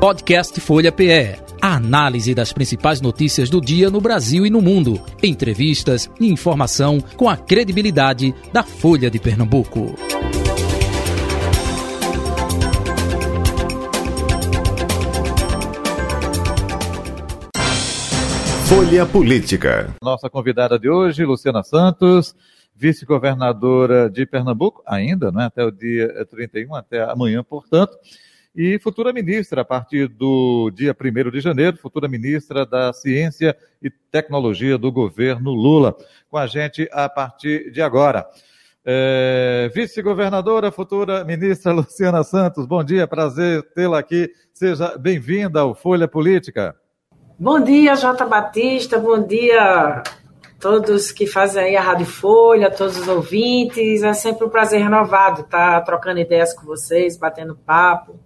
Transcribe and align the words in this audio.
Podcast 0.00 0.60
Folha 0.60 0.92
PE. 0.92 1.42
A 1.60 1.74
análise 1.74 2.32
das 2.32 2.52
principais 2.52 3.00
notícias 3.00 3.50
do 3.50 3.60
dia 3.60 3.90
no 3.90 4.00
Brasil 4.00 4.46
e 4.46 4.50
no 4.50 4.62
mundo. 4.62 5.02
Entrevistas 5.20 6.08
e 6.20 6.30
informação 6.30 7.00
com 7.16 7.28
a 7.28 7.36
credibilidade 7.36 8.32
da 8.52 8.62
Folha 8.62 9.10
de 9.10 9.18
Pernambuco. 9.18 9.96
Folha 18.68 19.04
Política. 19.04 19.96
Nossa 20.00 20.30
convidada 20.30 20.78
de 20.78 20.88
hoje, 20.88 21.24
Luciana 21.24 21.64
Santos, 21.64 22.36
vice-governadora 22.76 24.08
de 24.08 24.24
Pernambuco, 24.24 24.80
ainda, 24.86 25.32
né, 25.32 25.46
até 25.46 25.64
o 25.64 25.72
dia 25.72 26.24
31, 26.30 26.76
até 26.76 27.02
amanhã, 27.02 27.42
portanto, 27.42 27.98
e 28.54 28.78
futura 28.78 29.12
ministra, 29.12 29.62
a 29.62 29.64
partir 29.64 30.08
do 30.08 30.70
dia 30.74 30.94
1 30.98 31.30
de 31.30 31.40
janeiro, 31.40 31.76
futura 31.76 32.08
ministra 32.08 32.66
da 32.66 32.92
Ciência 32.92 33.56
e 33.82 33.90
Tecnologia 33.90 34.76
do 34.76 34.90
governo 34.90 35.52
Lula, 35.52 35.96
com 36.28 36.36
a 36.36 36.46
gente 36.46 36.88
a 36.92 37.08
partir 37.08 37.70
de 37.70 37.80
agora. 37.80 38.26
É, 38.84 39.70
vice-governadora, 39.74 40.72
futura 40.72 41.24
ministra 41.24 41.72
Luciana 41.74 42.24
Santos, 42.24 42.66
bom 42.66 42.82
dia, 42.82 43.06
prazer 43.06 43.62
tê-la 43.74 43.98
aqui. 43.98 44.30
Seja 44.52 44.96
bem-vinda 44.98 45.60
ao 45.60 45.74
Folha 45.74 46.08
Política. 46.08 46.74
Bom 47.38 47.60
dia, 47.60 47.94
Jota 47.94 48.26
Batista, 48.26 48.98
bom 48.98 49.24
dia 49.24 50.02
todos 50.58 51.12
que 51.12 51.26
fazem 51.26 51.62
aí 51.62 51.76
a 51.76 51.80
Rádio 51.80 52.06
Folha, 52.06 52.70
todos 52.70 52.98
os 52.98 53.08
ouvintes. 53.08 54.02
É 54.02 54.12
sempre 54.12 54.44
um 54.44 54.50
prazer 54.50 54.82
renovado 54.82 55.42
estar 55.42 55.80
trocando 55.82 56.18
ideias 56.18 56.52
com 56.52 56.66
vocês, 56.66 57.16
batendo 57.16 57.56
papo. 57.56 58.18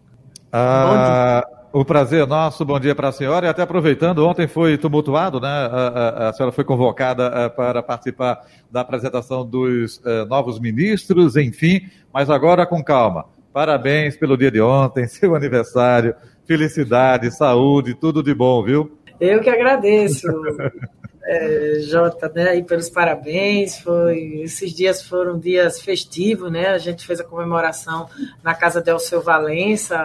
Ah, 0.55 1.43
o 1.73 1.83
prazer 1.83 2.25
é 2.25 2.27
nosso, 2.27 2.63
bom 2.63 2.79
dia 2.79 2.95
para 2.95 3.09
a 3.09 3.13
senhora. 3.13 3.47
E 3.47 3.49
até 3.49 3.63
aproveitando, 3.63 4.27
ontem 4.27 4.47
foi 4.47 4.77
tumultuado, 4.77 5.41
né? 5.41 5.49
A, 5.49 6.27
a, 6.27 6.29
a 6.29 6.33
senhora 6.35 6.53
foi 6.53 6.63
convocada 6.63 7.29
a, 7.35 7.43
eh, 7.45 7.49
para 7.49 7.83
participar 7.83 8.45
da 8.71 8.83
apresentação 8.83 9.47
dos 9.47 10.03
eh, 10.05 10.27
novos 10.27 10.61
ministros, 10.61 11.37
enfim, 11.37 11.89
mas 12.13 12.29
agora 12.29 12.67
com 12.67 12.85
calma. 12.85 13.25
Parabéns 13.51 14.15
pelo 14.15 14.37
dia 14.37 14.51
de 14.51 14.61
ontem, 14.61 15.07
seu 15.09 15.35
aniversário, 15.35 16.15
felicidade, 16.47 17.31
saúde, 17.31 17.95
tudo 17.95 18.23
de 18.23 18.35
bom, 18.35 18.63
viu? 18.63 18.99
Eu 19.19 19.41
que 19.41 19.49
agradeço, 19.49 20.27
é, 21.25 21.81
Jota, 21.81 22.31
né, 22.35 22.51
aí 22.51 22.63
pelos 22.63 22.91
parabéns. 22.91 23.79
Foi, 23.79 24.41
esses 24.43 24.73
dias 24.73 25.03
foram 25.03 25.39
dias 25.39 25.81
festivos, 25.81 26.51
né? 26.51 26.69
A 26.69 26.79
gente 26.79 27.07
fez 27.07 27.21
a 27.21 27.25
comemoração 27.25 28.09
na 28.43 28.55
casa 28.55 28.81
de 28.81 28.91
Alceu 28.91 29.23
Valença 29.23 29.97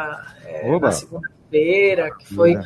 é, 0.45 0.78
na 0.80 0.92
segunda-feira, 0.92 2.16
que 2.18 2.34
foi 2.34 2.58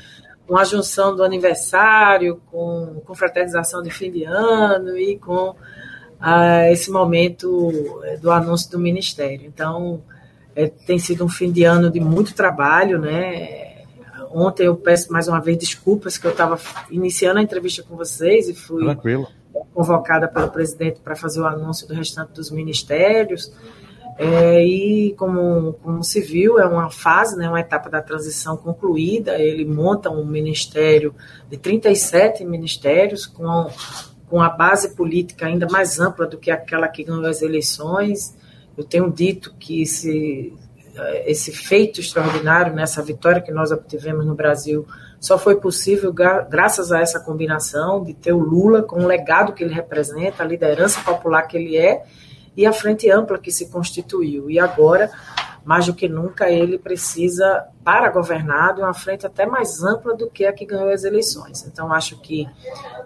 uma 0.47 0.66
junção 0.66 1.16
do 1.16 1.23
aniversário 1.23 2.41
com, 2.52 3.02
com 3.05 3.16
fraternização 3.16 3.81
de 3.81 3.89
fim 3.89 4.11
de 4.11 4.25
ano 4.25 4.97
e 4.97 5.17
com 5.17 5.55
ah, 6.19 6.69
esse 6.69 6.91
momento 6.91 8.02
é, 8.03 8.17
do 8.17 8.29
anúncio 8.29 8.69
do 8.69 8.77
Ministério. 8.77 9.45
Então, 9.47 10.03
é, 10.55 10.67
tem 10.67 10.99
sido 10.99 11.23
um 11.23 11.29
fim 11.29 11.52
de 11.52 11.63
ano 11.63 11.89
de 11.89 11.99
muito 11.99 12.33
trabalho, 12.33 12.99
né? 12.99 13.60
Ontem 14.33 14.65
eu 14.65 14.75
peço 14.75 15.11
mais 15.11 15.27
uma 15.27 15.39
vez 15.39 15.57
desculpas 15.57 16.17
que 16.17 16.25
eu 16.25 16.31
estava 16.31 16.59
iniciando 16.89 17.39
a 17.39 17.43
entrevista 17.43 17.83
com 17.83 17.95
vocês 17.95 18.47
e 18.47 18.53
fui 18.53 18.83
Tranquilo. 18.83 19.27
convocada 19.73 20.27
pelo 20.27 20.49
presidente 20.49 20.99
para 21.01 21.15
fazer 21.15 21.41
o 21.41 21.45
anúncio 21.45 21.88
do 21.88 21.93
restante 21.93 22.31
dos 22.33 22.49
ministérios. 22.49 23.51
É, 24.17 24.63
e 24.63 25.13
como, 25.17 25.73
como 25.81 26.03
se 26.03 26.21
viu, 26.21 26.59
é 26.59 26.65
uma 26.65 26.89
fase, 26.89 27.35
né, 27.38 27.47
uma 27.49 27.59
etapa 27.59 27.89
da 27.89 28.01
transição 28.01 28.55
concluída. 28.55 29.39
Ele 29.39 29.65
monta 29.65 30.09
um 30.09 30.25
ministério 30.25 31.13
de 31.49 31.57
37 31.57 32.45
ministérios 32.45 33.25
com, 33.25 33.69
com 34.29 34.41
a 34.41 34.50
base 34.50 34.95
política 34.95 35.45
ainda 35.45 35.67
mais 35.67 36.00
ampla 36.00 36.27
do 36.27 36.38
que 36.38 36.51
aquela 36.51 36.88
que 36.88 37.03
ganhou 37.03 37.25
as 37.25 37.41
eleições. 37.41 38.35
Eu 38.77 38.83
tenho 38.83 39.11
dito 39.11 39.53
que 39.59 39.85
se 39.85 40.53
esse 41.25 41.52
feito 41.52 42.00
extraordinário, 42.00 42.74
nessa 42.74 43.02
vitória 43.02 43.41
que 43.41 43.52
nós 43.52 43.72
obtivemos 43.72 44.25
no 44.25 44.35
Brasil, 44.35 44.85
só 45.19 45.38
foi 45.38 45.56
possível 45.56 46.12
graças 46.13 46.91
a 46.91 47.00
essa 47.00 47.19
combinação 47.19 48.03
de 48.03 48.13
ter 48.13 48.34
o 48.34 48.40
Lula 48.40 48.81
com 48.81 49.03
o 49.03 49.07
legado 49.07 49.53
que 49.53 49.63
ele 49.63 49.74
representa, 49.74 50.44
a 50.44 50.46
liderança 50.46 51.00
popular 51.01 51.44
que 51.44 51.57
ele 51.57 51.78
é 51.78 52.03
e 52.57 52.66
a 52.66 52.74
frente 52.74 53.09
ampla 53.09 53.38
que 53.38 53.51
se 53.51 53.69
constituiu. 53.69 54.50
E 54.50 54.59
agora, 54.59 55.12
mais 55.63 55.85
do 55.85 55.94
que 55.94 56.09
nunca, 56.09 56.50
ele 56.50 56.78
precisa, 56.78 57.66
para 57.84 58.09
governar, 58.09 58.74
de 58.74 58.81
uma 58.81 58.94
frente 58.94 59.25
até 59.25 59.46
mais 59.46 59.84
ampla 59.84 60.16
do 60.16 60.30
que 60.30 60.46
a 60.46 60.51
que 60.51 60.66
ganhou 60.66 60.90
as 60.90 61.03
eleições. 61.03 61.66
Então, 61.66 61.94
acho 61.94 62.19
que 62.19 62.47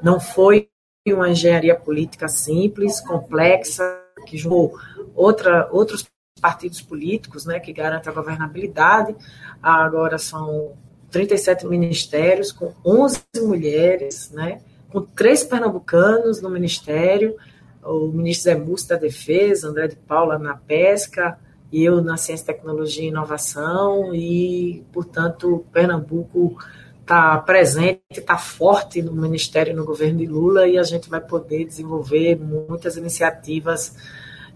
não 0.01 0.19
foi 0.19 0.69
uma 1.07 1.29
engenharia 1.29 1.75
política 1.75 2.27
simples, 2.27 2.99
complexa, 2.99 3.83
que 4.25 4.37
juntou 4.37 4.73
outra, 5.13 5.67
outros 5.71 6.03
partidos 6.41 6.81
políticos, 6.81 7.45
né, 7.45 7.59
que 7.59 7.71
garantem 7.71 8.11
a 8.11 8.15
governabilidade. 8.15 9.15
Agora 9.61 10.17
são 10.17 10.73
37 11.09 11.65
ministérios, 11.65 12.51
com 12.51 12.73
11 12.85 13.21
mulheres, 13.37 14.31
né, 14.31 14.61
com 14.91 15.01
três 15.01 15.43
pernambucanos 15.43 16.41
no 16.41 16.49
ministério, 16.49 17.35
o 17.83 18.07
ministro 18.07 18.51
Zé 18.51 18.55
Múcio 18.55 18.89
da 18.89 18.95
Defesa, 18.95 19.69
André 19.69 19.87
de 19.87 19.95
Paula 19.95 20.37
na 20.37 20.55
pesca, 20.55 21.39
e 21.71 21.83
eu 21.83 22.01
na 22.01 22.17
Ciência, 22.17 22.47
Tecnologia 22.47 23.03
e 23.03 23.07
Inovação, 23.07 24.13
e, 24.13 24.83
portanto, 24.91 25.65
Pernambuco 25.71 26.57
está 27.01 27.37
presente, 27.37 28.01
está 28.11 28.37
forte 28.37 29.01
no 29.01 29.13
Ministério 29.13 29.75
no 29.75 29.85
governo 29.85 30.19
de 30.19 30.25
Lula, 30.25 30.67
e 30.67 30.77
a 30.77 30.83
gente 30.83 31.09
vai 31.09 31.21
poder 31.21 31.65
desenvolver 31.65 32.35
muitas 32.35 32.97
iniciativas 32.97 33.95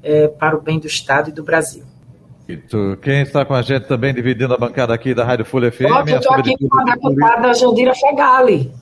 é, 0.04 0.28
para 0.28 0.56
o 0.56 0.62
bem 0.62 0.80
do 0.80 0.88
Estado 0.88 1.30
e 1.30 1.34
do 1.34 1.44
Brasil. 1.44 1.84
Quem 3.02 3.22
está 3.22 3.46
com 3.46 3.54
a 3.54 3.62
gente 3.62 3.88
também 3.88 4.14
dividindo 4.14 4.54
a 4.54 4.58
bancada 4.58 4.94
aqui 4.94 5.14
da 5.14 5.24
Rádio 5.24 5.46
Folha 5.46 5.72
FM? 5.72 5.84
eu 6.08 6.18
estou 6.18 6.34
aqui 6.34 6.56
com 6.58 6.80
a 6.80 6.84
deputada 6.84 7.54
Jandira 7.54 7.94
Fegali. 7.94 8.74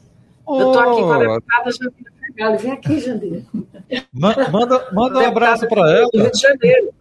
Oh. 0.45 0.61
Eu 0.61 0.67
estou 0.67 0.81
aqui 0.81 1.01
com 1.01 1.11
a 1.11 1.17
deputada 1.19 1.71
Jandira 1.71 2.11
Fegali. 2.25 2.57
Vem 2.57 2.71
aqui, 2.71 2.99
Jandira. 2.99 3.43
Manda, 4.13 4.87
manda 4.93 5.19
um 5.19 5.25
abraço 5.25 5.67
para 5.67 5.81
ela. 5.91 6.09
Rio 6.13 6.31
de 6.31 6.39
Janeiro. 6.39 6.93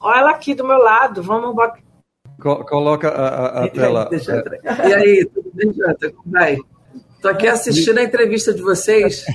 Olha 0.00 0.20
ela 0.20 0.30
aqui 0.30 0.54
do 0.54 0.66
meu 0.66 0.78
lado. 0.78 1.22
Vamos 1.22 1.54
Coloca 2.40 3.08
a, 3.08 3.28
a, 3.28 3.64
a 3.64 3.68
tela. 3.68 4.08
Deixa 4.08 4.42
e 4.88 4.94
aí, 4.94 5.26
tudo 5.26 5.50
bem, 5.52 5.72
Jota? 5.74 6.10
Como 6.10 6.30
vai? 6.32 6.56
Estou 7.20 7.32
aqui 7.32 7.46
assistindo 7.46 7.98
a 7.98 8.02
entrevista 8.02 8.54
de 8.54 8.62
vocês. 8.62 9.26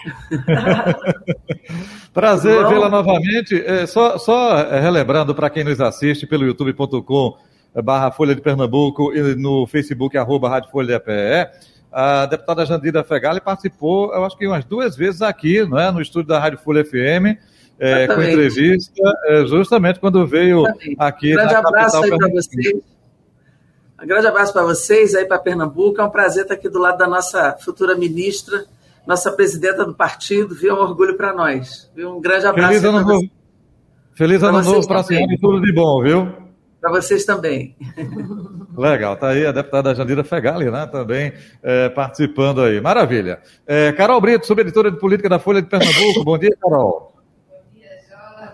Prazer 2.12 2.68
vê-la 2.68 2.90
novamente. 2.90 3.64
É, 3.64 3.86
só, 3.86 4.18
só 4.18 4.58
é, 4.58 4.80
relembrando 4.80 5.36
para 5.36 5.52
quem 5.52 5.64
nos 5.64 5.80
assiste 5.80 6.26
pelo 6.26 6.48
youtube.com 6.48 7.38
barra 7.84 8.10
Folha 8.10 8.34
de 8.34 8.42
Pernambuco 8.42 9.14
e 9.14 9.36
no 9.36 9.68
Facebook 9.68 10.18
arroba 10.18 10.50
Rádio 10.50 10.72
Folha 10.72 11.00
PE, 11.00 11.48
a 11.92 12.26
deputada 12.26 12.66
Jandira 12.66 13.04
Fegali 13.04 13.40
participou, 13.40 14.12
eu 14.16 14.26
acho 14.26 14.36
que 14.36 14.48
umas 14.48 14.66
duas 14.66 14.98
vezes 14.98 15.22
aqui, 15.22 15.64
não 15.64 15.78
é, 15.78 15.92
no 15.92 16.02
estúdio 16.02 16.30
da 16.30 16.40
Rádio 16.40 16.58
Folha 16.58 16.84
FM, 16.84 17.38
é, 17.78 18.08
com 18.08 18.24
entrevista, 18.24 18.92
é, 19.28 19.46
justamente 19.46 20.00
quando 20.00 20.26
veio 20.26 20.62
Exatamente. 20.62 20.96
aqui 20.98 21.34
um 21.34 21.36
grande 21.36 21.54
abraço 21.54 22.02
para 22.02 22.30
vocês. 22.30 22.95
Um 24.02 24.06
grande 24.06 24.28
abraço 24.28 24.52
para 24.52 24.64
vocês 24.64 25.16
aí 25.16 25.26
para 25.26 25.40
Pernambuco. 25.40 26.02
É 26.02 26.04
um 26.04 26.10
prazer 26.10 26.44
estar 26.44 26.56
aqui 26.56 26.68
do 26.68 26.80
lado 26.80 26.98
da 26.98 27.08
nossa 27.08 27.58
futura 27.64 27.96
ministra, 27.96 28.66
nossa 29.08 29.32
presidenta 29.32 29.86
do 29.86 29.94
partido. 29.94 30.54
Viu? 30.54 30.72
É 30.72 30.74
um 30.74 30.82
orgulho 30.82 31.16
para 31.16 31.34
nós. 31.34 31.90
Viu? 31.96 32.18
Um 32.18 32.22
grande 32.22 32.46
abraço. 32.46 32.68
Feliz 32.68 32.84
ano 32.84 33.02
novo. 33.02 33.30
Feliz 34.14 34.44
ano 34.44 34.62
novo 34.62 34.88
para 34.88 35.00
a 35.00 35.04
senhora 35.04 35.34
e 35.34 35.40
tudo 35.40 35.62
de 35.62 35.74
bom, 35.74 36.04
viu? 36.04 36.32
Para 36.82 36.92
vocês 36.92 37.26
também. 37.26 37.76
Legal, 38.78 39.16
tá 39.16 39.30
aí 39.30 39.46
a 39.46 39.52
deputada 39.52 39.96
Jandira 39.96 40.24
Fegali, 40.24 40.70
né? 40.70 40.86
Também 40.88 41.34
é, 41.64 41.90
participando 41.90 42.62
aí. 42.62 42.80
Maravilha. 42.82 43.40
É, 43.66 43.92
Carol 43.94 44.20
Brito, 44.20 44.46
subeditora 44.46 44.92
de 44.92 45.00
política 45.00 45.30
da 45.30 45.40
Folha 45.40 45.62
de 45.62 45.70
Pernambuco. 45.70 46.24
Bom 46.24 46.38
dia, 46.38 46.56
Carol. 46.62 47.15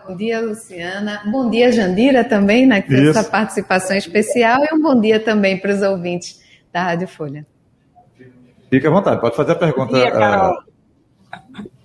Bom 0.07 0.15
dia, 0.15 0.42
Luciana. 0.42 1.21
Bom 1.25 1.50
dia, 1.50 1.71
Jandira, 1.71 2.24
também, 2.24 2.65
né, 2.65 2.83
essa 2.89 3.24
participação 3.24 3.95
especial. 3.95 4.63
E 4.63 4.74
um 4.74 4.81
bom 4.81 5.00
dia 5.00 5.19
também 5.19 5.57
para 5.59 5.74
os 5.74 5.81
ouvintes 5.81 6.42
da 6.71 6.83
Rádio 6.83 7.07
Folha. 7.07 7.45
Fique 8.69 8.88
à 8.88 8.89
vontade, 8.89 9.19
pode 9.21 9.36
fazer 9.36 9.51
a 9.51 9.56
pergunta. 9.56 9.92
Bom 9.92 10.00
dia, 10.00 10.12
Carol. 10.12 10.63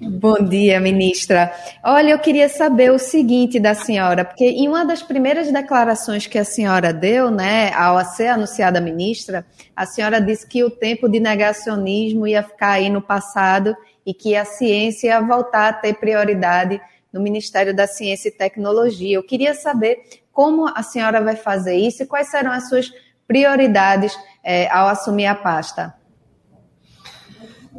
Bom 0.00 0.36
dia, 0.44 0.80
ministra. 0.80 1.52
Olha, 1.84 2.10
eu 2.10 2.18
queria 2.18 2.48
saber 2.48 2.90
o 2.90 2.98
seguinte 2.98 3.58
da 3.58 3.74
senhora, 3.74 4.24
porque 4.24 4.44
em 4.44 4.68
uma 4.68 4.84
das 4.84 5.02
primeiras 5.02 5.50
declarações 5.50 6.26
que 6.26 6.38
a 6.38 6.44
senhora 6.44 6.92
deu, 6.92 7.30
né, 7.30 7.72
ao 7.74 8.02
ser 8.04 8.28
anunciada 8.28 8.80
ministra, 8.80 9.44
a 9.74 9.86
senhora 9.86 10.20
disse 10.20 10.46
que 10.46 10.62
o 10.62 10.70
tempo 10.70 11.08
de 11.08 11.18
negacionismo 11.18 12.26
ia 12.26 12.42
ficar 12.42 12.72
aí 12.72 12.88
no 12.88 13.00
passado 13.00 13.74
e 14.04 14.12
que 14.12 14.36
a 14.36 14.44
ciência 14.44 15.08
ia 15.08 15.20
voltar 15.20 15.68
a 15.68 15.72
ter 15.72 15.94
prioridade 15.94 16.80
no 17.16 17.22
Ministério 17.22 17.74
da 17.74 17.86
Ciência 17.86 18.28
e 18.28 18.32
Tecnologia. 18.32 19.16
Eu 19.16 19.22
queria 19.22 19.54
saber 19.54 19.98
como 20.30 20.68
a 20.68 20.82
senhora 20.82 21.22
vai 21.22 21.34
fazer 21.34 21.74
isso 21.74 22.02
e 22.02 22.06
quais 22.06 22.28
serão 22.28 22.52
as 22.52 22.68
suas 22.68 22.92
prioridades 23.26 24.16
é, 24.44 24.70
ao 24.70 24.86
assumir 24.86 25.24
a 25.24 25.34
pasta? 25.34 25.94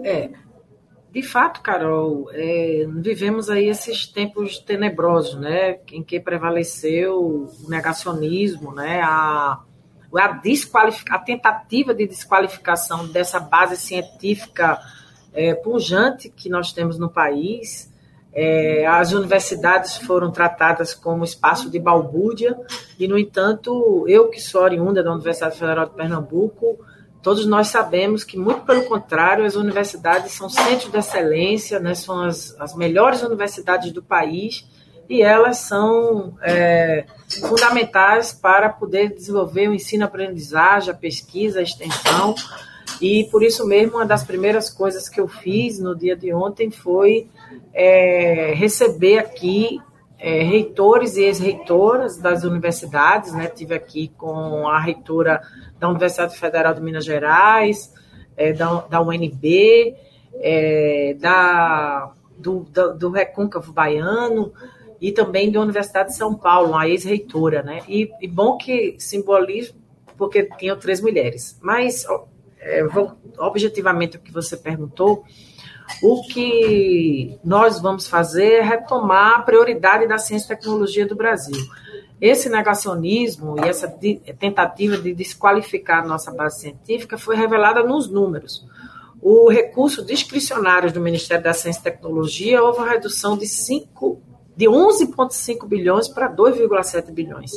É, 0.03 0.31
de 1.11 1.21
fato, 1.21 1.61
Carol, 1.61 2.29
é, 2.33 2.85
vivemos 2.95 3.47
aí 3.49 3.67
esses 3.67 4.07
tempos 4.07 4.57
tenebrosos, 4.57 5.39
né, 5.39 5.79
em 5.91 6.03
que 6.03 6.19
prevaleceu 6.19 7.19
o 7.19 7.69
negacionismo, 7.69 8.73
né, 8.73 9.01
a, 9.01 9.59
a, 10.15 10.41
a 11.11 11.19
tentativa 11.19 11.93
de 11.93 12.07
desqualificação 12.07 13.07
dessa 13.07 13.39
base 13.39 13.77
científica 13.77 14.79
é, 15.31 15.53
pujante 15.53 16.29
que 16.29 16.49
nós 16.49 16.73
temos 16.73 16.97
no 16.97 17.09
país. 17.09 17.95
É, 18.39 18.85
as 18.85 19.13
universidades 19.13 19.97
foram 19.97 20.29
tratadas 20.29 20.93
como 20.93 21.23
espaço 21.23 21.71
de 21.71 21.79
balbúrdia, 21.79 22.55
e, 22.99 23.07
no 23.07 23.17
entanto, 23.17 24.05
eu 24.07 24.29
que 24.29 24.39
sou 24.39 24.61
oriunda 24.61 25.01
da 25.01 25.11
Universidade 25.11 25.57
Federal 25.57 25.87
de 25.87 25.95
Pernambuco, 25.95 26.77
Todos 27.27 27.45
nós 27.45 27.67
sabemos 27.67 28.23
que, 28.23 28.37
muito 28.37 28.61
pelo 28.61 28.85
contrário, 28.85 29.43
as 29.43 29.55
universidades 29.55 30.31
são 30.31 30.49
centros 30.49 30.89
de 30.89 30.97
excelência, 30.97 31.77
né, 31.77 31.93
são 31.93 32.23
as, 32.23 32.55
as 32.57 32.73
melhores 32.73 33.21
universidades 33.21 33.91
do 33.91 34.01
país 34.01 34.65
e 35.09 35.21
elas 35.21 35.57
são 35.57 36.37
é, 36.41 37.05
fundamentais 37.41 38.31
para 38.31 38.69
poder 38.69 39.13
desenvolver 39.13 39.67
o 39.67 39.73
ensino-aprendizagem, 39.73 40.89
a 40.89 40.93
pesquisa, 40.93 41.59
a 41.59 41.63
extensão. 41.63 42.35
E 43.01 43.25
por 43.25 43.43
isso 43.43 43.65
mesmo, 43.67 43.97
uma 43.97 44.05
das 44.05 44.23
primeiras 44.23 44.69
coisas 44.69 45.09
que 45.09 45.19
eu 45.19 45.27
fiz 45.27 45.79
no 45.79 45.95
dia 45.95 46.15
de 46.15 46.33
ontem 46.33 46.71
foi 46.71 47.27
é, 47.73 48.53
receber 48.55 49.19
aqui 49.19 49.79
é, 50.19 50.41
reitores 50.41 51.15
e 51.15 51.23
ex-reitoras 51.23 52.17
das 52.17 52.43
universidades, 52.43 53.33
né? 53.33 53.47
Tive 53.47 53.75
aqui 53.75 54.11
com 54.17 54.67
a 54.67 54.79
reitora 54.79 55.41
da 55.79 55.87
Universidade 55.89 56.37
Federal 56.37 56.73
de 56.73 56.81
Minas 56.81 57.05
Gerais, 57.05 57.93
é, 58.35 58.51
da, 58.51 58.81
da 58.81 59.01
UNB, 59.01 59.95
é, 60.35 61.15
da, 61.19 62.11
do, 62.37 62.61
do, 62.71 62.93
do, 62.95 63.09
Recôncavo 63.11 63.71
Baiano 63.71 64.51
e 64.99 65.11
também 65.11 65.51
da 65.51 65.61
Universidade 65.61 66.09
de 66.09 66.15
São 66.15 66.33
Paulo, 66.33 66.75
a 66.75 66.87
ex-reitora, 66.87 67.61
né? 67.61 67.81
E, 67.87 68.09
e, 68.19 68.27
bom 68.27 68.57
que 68.57 68.95
simboliza, 68.97 69.73
porque 70.17 70.43
tinham 70.57 70.77
três 70.77 70.99
mulheres. 70.99 71.59
Mas, 71.61 72.05
é, 72.59 72.83
objetivamente, 73.37 74.17
o 74.17 74.19
que 74.19 74.31
você 74.31 74.57
perguntou, 74.57 75.23
o 76.01 76.21
que 76.23 77.39
nós 77.43 77.79
vamos 77.79 78.07
fazer 78.07 78.53
é 78.55 78.61
retomar 78.61 79.39
a 79.39 79.41
prioridade 79.41 80.07
da 80.07 80.17
ciência 80.17 80.53
e 80.53 80.55
tecnologia 80.55 81.05
do 81.05 81.15
Brasil. 81.15 81.57
Esse 82.19 82.49
negacionismo 82.49 83.55
e 83.59 83.67
essa 83.67 83.87
tentativa 84.39 84.97
de 84.97 85.13
desqualificar 85.13 86.03
a 86.03 86.07
nossa 86.07 86.31
base 86.31 86.61
científica 86.61 87.17
foi 87.17 87.35
revelada 87.35 87.83
nos 87.83 88.09
números. 88.09 88.65
O 89.21 89.49
recurso 89.49 90.05
discricionário 90.05 90.91
do 90.91 90.99
Ministério 90.99 91.43
da 91.43 91.53
Ciência 91.53 91.79
e 91.79 91.83
Tecnologia 91.83 92.63
houve 92.63 92.79
uma 92.79 92.89
redução 92.89 93.37
de 93.37 93.47
5 93.47 94.21
de 94.55 94.65
11,5 94.65 95.67
bilhões 95.67 96.07
para 96.07 96.27
2,7 96.27 97.11
bilhões. 97.11 97.51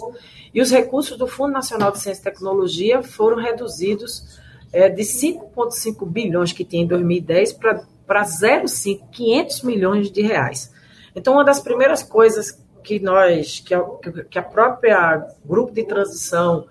E 0.53 0.61
os 0.61 0.71
recursos 0.71 1.17
do 1.17 1.27
Fundo 1.27 1.53
Nacional 1.53 1.91
de 1.91 1.99
Ciência 1.99 2.21
e 2.21 2.25
Tecnologia 2.25 3.03
foram 3.03 3.39
reduzidos 3.39 4.39
é, 4.71 4.89
de 4.91 5.03
5,5 5.03 6.07
bilhões 6.07 6.53
que 6.53 6.63
tinha 6.63 6.83
em 6.83 6.87
2010 6.87 7.55
para 7.55 7.83
para 8.11 8.23
0,5, 8.23 9.09
500 9.13 9.63
milhões 9.63 10.11
de 10.11 10.21
reais. 10.21 10.75
Então, 11.15 11.35
uma 11.35 11.45
das 11.45 11.61
primeiras 11.61 12.03
coisas 12.03 12.61
que 12.83 12.99
nós, 12.99 13.61
que 13.61 13.73
a, 13.73 13.85
que 14.29 14.37
a 14.37 14.43
própria 14.43 15.29
grupo 15.45 15.73
de 15.73 15.85
transição 15.85 16.67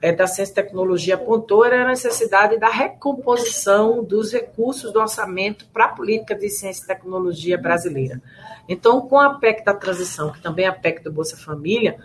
é, 0.00 0.12
da 0.12 0.26
ciência 0.26 0.52
e 0.52 0.54
tecnologia 0.54 1.16
apontou 1.16 1.62
era 1.62 1.84
a 1.84 1.88
necessidade 1.88 2.58
da 2.58 2.70
recomposição 2.70 4.02
dos 4.02 4.32
recursos 4.32 4.90
do 4.90 4.98
orçamento 4.98 5.66
para 5.74 5.84
a 5.84 5.88
política 5.88 6.34
de 6.34 6.48
ciência 6.48 6.84
e 6.84 6.86
tecnologia 6.86 7.58
brasileira. 7.58 8.22
Então, 8.66 9.02
com 9.02 9.20
a 9.20 9.34
PEC 9.34 9.66
da 9.66 9.74
transição, 9.74 10.32
que 10.32 10.40
também 10.40 10.64
é 10.64 10.68
a 10.68 10.72
PEC 10.72 11.02
do 11.02 11.12
Bolsa 11.12 11.36
Família, 11.36 11.98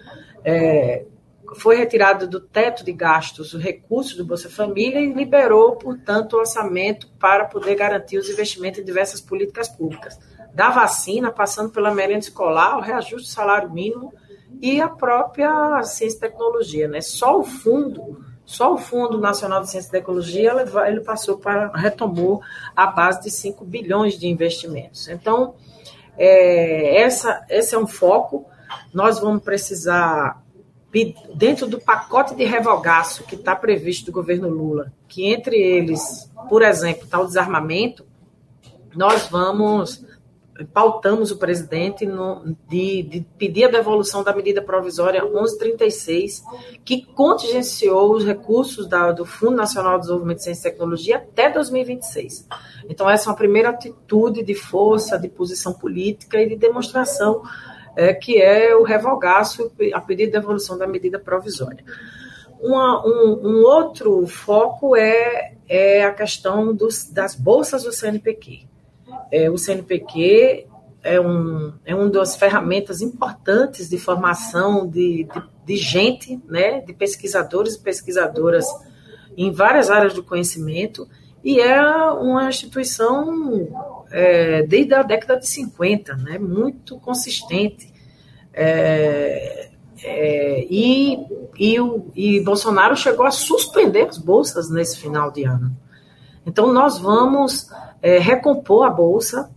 é, 0.44 1.06
foi 1.56 1.76
retirado 1.76 2.28
do 2.28 2.40
teto 2.40 2.84
de 2.84 2.92
gastos 2.92 3.54
o 3.54 3.58
recurso 3.58 4.18
do 4.18 4.26
Bolsa 4.26 4.50
Família 4.50 5.00
e 5.00 5.14
liberou, 5.14 5.76
portanto, 5.76 6.34
o 6.34 6.40
orçamento 6.40 7.08
para 7.20 7.46
poder 7.46 7.76
garantir 7.76 8.18
os 8.18 8.30
investimentos 8.30 8.80
em 8.80 8.84
diversas 8.84 9.22
políticas 9.22 9.68
públicas. 9.68 10.20
Da 10.54 10.70
vacina, 10.70 11.32
passando 11.32 11.72
pela 11.72 11.94
merenda 11.94 12.20
escolar, 12.20 12.78
o 12.78 12.82
reajuste 12.82 13.28
do 13.28 13.34
salário 13.34 13.72
mínimo 13.72 14.14
e 14.62 14.80
a 14.80 14.88
própria 14.88 15.82
ciência 15.84 16.18
e 16.18 16.20
tecnologia. 16.20 16.88
Né? 16.88 17.02
Só 17.02 17.40
o 17.40 17.44
fundo, 17.44 18.24
só 18.46 18.74
o 18.74 18.78
Fundo 18.78 19.20
Nacional 19.20 19.62
de 19.62 19.70
Ciência 19.70 19.90
e 19.90 19.92
Tecnologia, 19.92 20.54
ele, 20.88 21.02
passou 21.02 21.38
para, 21.38 21.72
retomou 21.76 22.42
a 22.76 22.88
base 22.88 23.22
de 23.22 23.32
5 23.32 23.66
bilhões 23.66 24.20
de 24.20 24.28
investimentos. 24.28 25.08
Então, 25.08 25.56
é, 26.18 27.02
essa, 27.02 27.46
esse 27.50 27.74
é 27.74 27.78
um 27.78 27.88
foco. 27.88 28.46
Nós 28.94 29.20
vamos 29.20 29.44
precisar 29.44 30.43
dentro 31.34 31.68
do 31.68 31.80
pacote 31.80 32.36
de 32.36 32.44
revogaço 32.46 33.24
que 33.24 33.36
está 33.36 33.56
previsto 33.56 34.06
do 34.06 34.12
governo 34.12 34.48
Lula, 34.48 34.94
que 35.08 35.26
entre 35.26 35.56
eles, 35.56 36.30
por 36.48 36.62
exemplo, 36.62 37.06
está 37.06 37.20
o 37.20 37.26
desarmamento, 37.26 38.06
nós 38.96 39.28
vamos 39.28 40.06
pautamos 40.72 41.32
o 41.32 41.38
presidente 41.38 42.06
no, 42.06 42.56
de, 42.70 43.02
de, 43.04 43.26
pedir 43.38 43.66
a 43.66 43.72
devolução 43.72 44.24
da 44.24 44.36
medida 44.36 44.62
provisória 44.62 45.24
1136, 45.24 46.44
que 46.86 47.04
contingenciou 47.04 48.14
os 48.14 48.24
recursos 48.24 48.88
da, 48.88 49.12
do 49.12 49.26
Fundo 49.26 49.56
Nacional 49.56 49.94
de 49.94 50.02
Desenvolvimento 50.02 50.38
de 50.38 50.44
Ciência 50.44 50.68
e 50.68 50.72
Tecnologia 50.72 51.18
até 51.18 51.50
2026. 51.50 52.48
Então, 52.88 53.10
essa 53.10 53.30
é 53.30 53.32
uma 53.32 53.38
primeira 53.38 53.70
atitude 53.70 54.44
de 54.44 54.54
força, 54.54 55.18
de 55.18 55.28
posição 55.28 55.74
política 55.74 56.40
e 56.40 56.48
de 56.48 56.56
demonstração 56.56 57.42
é, 57.96 58.14
que 58.14 58.42
é 58.42 58.76
o 58.76 58.84
revogaço 58.84 59.72
a 59.94 60.02
pedido 60.02 60.32
de 60.32 60.40
devolução 60.40 60.78
da 60.78 60.88
medida 60.88 61.20
provisória. 61.20 61.84
Uma, 62.60 63.06
um, 63.06 63.40
um, 63.44 63.64
outro 63.64 64.26
foco 64.26 64.96
é, 64.96 65.54
é 65.68 66.06
a 66.06 66.14
questão 66.14 66.74
dos, 66.74 67.10
das 67.10 67.36
bolsas 67.36 67.84
do 67.84 67.92
CNPq. 67.92 68.66
É, 69.32 69.50
o 69.50 69.58
CNPq 69.58 70.68
é, 71.04 71.20
um, 71.20 71.74
é 71.86 71.94
uma 71.94 72.10
das 72.10 72.36
ferramentas 72.36 73.02
importantes 73.02 73.90
de 73.90 73.98
formação 73.98 74.88
de, 74.88 75.26
de, 75.26 75.44
de 75.66 75.76
gente, 75.76 76.42
né, 76.48 76.80
de 76.80 76.94
pesquisadores 76.94 77.76
e 77.76 77.82
pesquisadoras 77.82 78.66
em 79.36 79.52
várias 79.52 79.90
áreas 79.90 80.14
do 80.14 80.24
conhecimento, 80.24 81.08
e 81.44 81.60
é 81.60 81.82
uma 82.12 82.48
instituição 82.48 83.68
é, 84.12 84.64
desde 84.64 84.94
a 84.94 85.04
década 85.04 85.38
de 85.38 85.48
50, 85.48 86.16
né, 86.16 86.38
muito 86.38 86.98
consistente. 87.00 87.92
É, 88.54 89.70
é, 90.04 90.68
e, 90.70 91.18
e, 91.58 91.80
o, 91.80 92.12
e 92.16 92.40
Bolsonaro 92.42 92.96
chegou 92.96 93.26
a 93.26 93.32
suspender 93.32 94.08
as 94.08 94.18
bolsas 94.18 94.70
nesse 94.70 94.98
final 95.00 95.32
de 95.32 95.44
ano. 95.44 95.76
Então, 96.46 96.72
nós 96.72 96.98
vamos 96.98 97.70
é, 98.02 98.20
recompor 98.20 98.86
a 98.86 98.90
bolsa, 98.90 99.50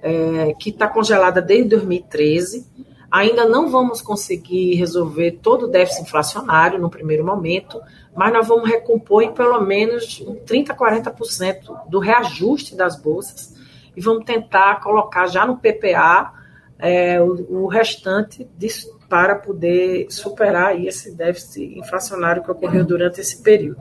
é, 0.00 0.54
que 0.58 0.70
está 0.70 0.88
congelada 0.88 1.42
desde 1.42 1.70
2013. 1.70 2.66
Ainda 3.10 3.46
não 3.46 3.70
vamos 3.70 4.02
conseguir 4.02 4.74
resolver 4.74 5.38
todo 5.42 5.64
o 5.64 5.68
déficit 5.68 6.02
inflacionário 6.02 6.78
no 6.78 6.90
primeiro 6.90 7.24
momento, 7.24 7.80
mas 8.14 8.32
nós 8.32 8.46
vamos 8.46 8.68
recompor 8.68 9.22
em 9.22 9.32
pelo 9.32 9.60
menos 9.62 10.22
30%, 10.46 10.76
40% 10.76 11.88
do 11.88 11.98
reajuste 11.98 12.76
das 12.76 13.00
bolsas 13.00 13.56
e 13.96 14.00
vamos 14.00 14.24
tentar 14.24 14.80
colocar 14.80 15.26
já 15.26 15.46
no 15.46 15.56
PPA 15.56 16.32
é, 16.78 17.20
o, 17.20 17.64
o, 17.64 17.66
restante 17.66 18.48
de, 18.56 18.68
para 19.08 19.34
poder 19.34 20.06
superar 20.10 20.78
esse 20.80 21.16
déficit 21.16 21.78
inflacionário 21.78 22.42
que 22.42 22.50
ocorreu 22.50 22.84
durante 22.84 23.20
esse 23.20 23.42
período. 23.42 23.80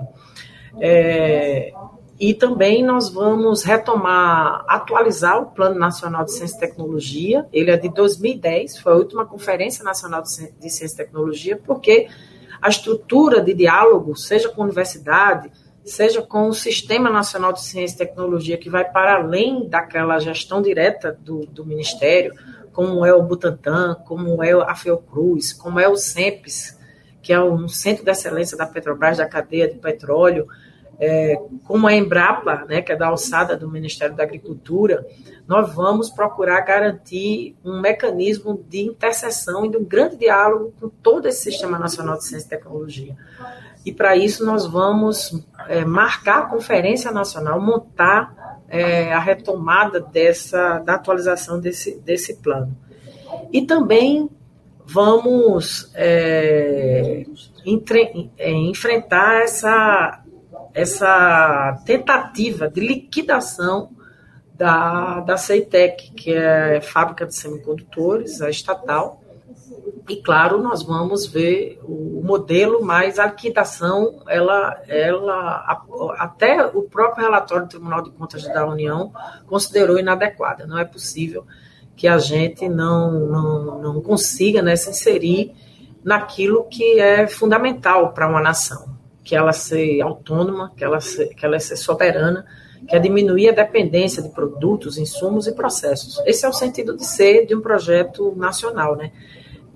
É, 0.79 1.71
e 2.19 2.33
também 2.33 2.83
nós 2.83 3.09
vamos 3.09 3.63
retomar, 3.63 4.65
atualizar 4.67 5.39
o 5.39 5.47
Plano 5.47 5.77
Nacional 5.77 6.25
de 6.25 6.33
Ciência 6.33 6.57
e 6.57 6.59
Tecnologia. 6.59 7.45
Ele 7.53 7.69
é 7.69 7.77
de 7.77 7.89
2010, 7.89 8.79
foi 8.79 8.93
a 8.93 8.95
última 8.95 9.25
Conferência 9.25 9.83
Nacional 9.83 10.23
de 10.23 10.31
Ciência 10.31 10.85
e 10.85 10.95
Tecnologia, 10.95 11.61
porque 11.63 12.07
a 12.59 12.69
estrutura 12.69 13.39
de 13.39 13.53
diálogo, 13.53 14.15
seja 14.15 14.49
com 14.49 14.61
a 14.61 14.65
universidade, 14.65 15.51
seja 15.85 16.21
com 16.23 16.49
o 16.49 16.53
Sistema 16.53 17.09
Nacional 17.09 17.53
de 17.53 17.63
Ciência 17.63 17.95
e 17.95 18.07
Tecnologia, 18.07 18.57
que 18.57 18.69
vai 18.69 18.83
para 18.83 19.17
além 19.17 19.69
daquela 19.69 20.17
gestão 20.17 20.59
direta 20.59 21.17
do, 21.21 21.45
do 21.45 21.63
Ministério, 21.63 22.33
como 22.73 23.05
é 23.05 23.13
o 23.13 23.21
Butantan, 23.21 23.95
como 24.05 24.43
é 24.43 24.53
a 24.53 24.73
Fiocruz, 24.73 25.53
como 25.53 25.79
é 25.79 25.87
o 25.87 25.95
CEMPES, 25.95 26.77
que 27.21 27.31
é 27.31 27.39
um 27.39 27.67
centro 27.67 28.03
de 28.03 28.11
excelência 28.11 28.57
da 28.57 28.65
Petrobras, 28.65 29.17
da 29.17 29.27
cadeia 29.27 29.67
de 29.67 29.77
petróleo, 29.77 30.47
é, 30.99 31.39
como 31.63 31.87
a 31.87 31.93
Embrapa, 31.93 32.65
né, 32.67 32.81
que 32.81 32.91
é 32.91 32.95
da 32.95 33.07
alçada 33.07 33.55
do 33.55 33.69
Ministério 33.69 34.15
da 34.15 34.23
Agricultura, 34.23 35.05
nós 35.47 35.73
vamos 35.73 36.09
procurar 36.09 36.61
garantir 36.61 37.55
um 37.63 37.79
mecanismo 37.79 38.63
de 38.67 38.81
interseção 38.81 39.65
e 39.65 39.69
de 39.69 39.77
um 39.77 39.85
grande 39.85 40.17
diálogo 40.17 40.73
com 40.79 40.89
todo 40.89 41.27
esse 41.27 41.51
Sistema 41.51 41.77
Nacional 41.77 42.17
de 42.17 42.25
Ciência 42.25 42.47
e 42.47 42.49
Tecnologia. 42.49 43.15
E 43.85 43.93
para 43.93 44.17
isso 44.17 44.45
nós 44.45 44.65
vamos 44.65 45.39
é, 45.69 45.85
marcar 45.85 46.39
a 46.39 46.45
Conferência 46.45 47.11
Nacional, 47.11 47.61
montar 47.61 48.57
é, 48.67 49.13
a 49.13 49.19
retomada 49.19 49.99
dessa, 49.99 50.79
da 50.79 50.95
atualização 50.95 51.59
desse, 51.59 51.97
desse 51.99 52.35
plano. 52.37 52.75
E 53.51 53.61
também 53.61 54.29
vamos 54.85 55.91
é, 55.95 57.25
entre, 57.65 58.29
é, 58.37 58.51
enfrentar 58.51 59.43
essa 59.43 60.21
essa 60.73 61.81
tentativa 61.85 62.69
de 62.69 62.79
liquidação 62.79 63.91
da, 64.53 65.19
da 65.19 65.37
CEITEC, 65.37 66.11
que 66.11 66.33
é 66.33 66.81
fábrica 66.81 67.25
de 67.25 67.35
semicondutores, 67.35 68.41
a 68.41 68.49
estatal. 68.49 69.21
E, 70.09 70.17
claro, 70.17 70.61
nós 70.61 70.81
vamos 70.81 71.27
ver 71.27 71.79
o 71.83 72.21
modelo, 72.23 72.83
mas 72.83 73.19
a 73.19 73.27
liquidação, 73.27 74.23
ela, 74.27 74.81
ela, 74.87 75.83
até 76.17 76.65
o 76.65 76.83
próprio 76.83 77.25
relatório 77.25 77.65
do 77.65 77.69
Tribunal 77.69 78.01
de 78.01 78.11
Contas 78.11 78.43
da 78.43 78.65
União 78.65 79.11
considerou 79.45 79.99
inadequada. 79.99 80.65
Não 80.65 80.77
é 80.77 80.85
possível 80.85 81.45
que 81.95 82.07
a 82.07 82.17
gente 82.17 82.69
não, 82.69 83.11
não, 83.11 83.81
não 83.81 84.01
consiga 84.01 84.61
né, 84.61 84.75
se 84.75 84.89
inserir 84.89 85.53
naquilo 86.03 86.63
que 86.65 86.99
é 86.99 87.27
fundamental 87.27 88.13
para 88.13 88.27
uma 88.27 88.41
nação 88.41 88.96
que 89.27 89.35
ela 89.35 89.51
ser 89.51 89.99
autônoma, 89.99 90.71
que 90.77 90.85
ela 90.85 91.01
ser, 91.01 91.35
que 91.35 91.45
ela 91.45 91.59
ser 91.59 91.75
soberana, 91.75 92.45
que 92.87 92.95
é 92.95 92.99
diminuir 92.99 93.49
a 93.49 93.51
dependência 93.51 94.23
de 94.23 94.29
produtos, 94.29 94.97
insumos 94.97 95.47
e 95.47 95.51
processos. 95.51 96.17
Esse 96.25 96.45
é 96.45 96.49
o 96.49 96.53
sentido 96.53 96.95
de 96.95 97.05
ser 97.05 97.45
de 97.45 97.53
um 97.53 97.59
projeto 97.59 98.33
nacional, 98.37 98.95
né? 98.95 99.11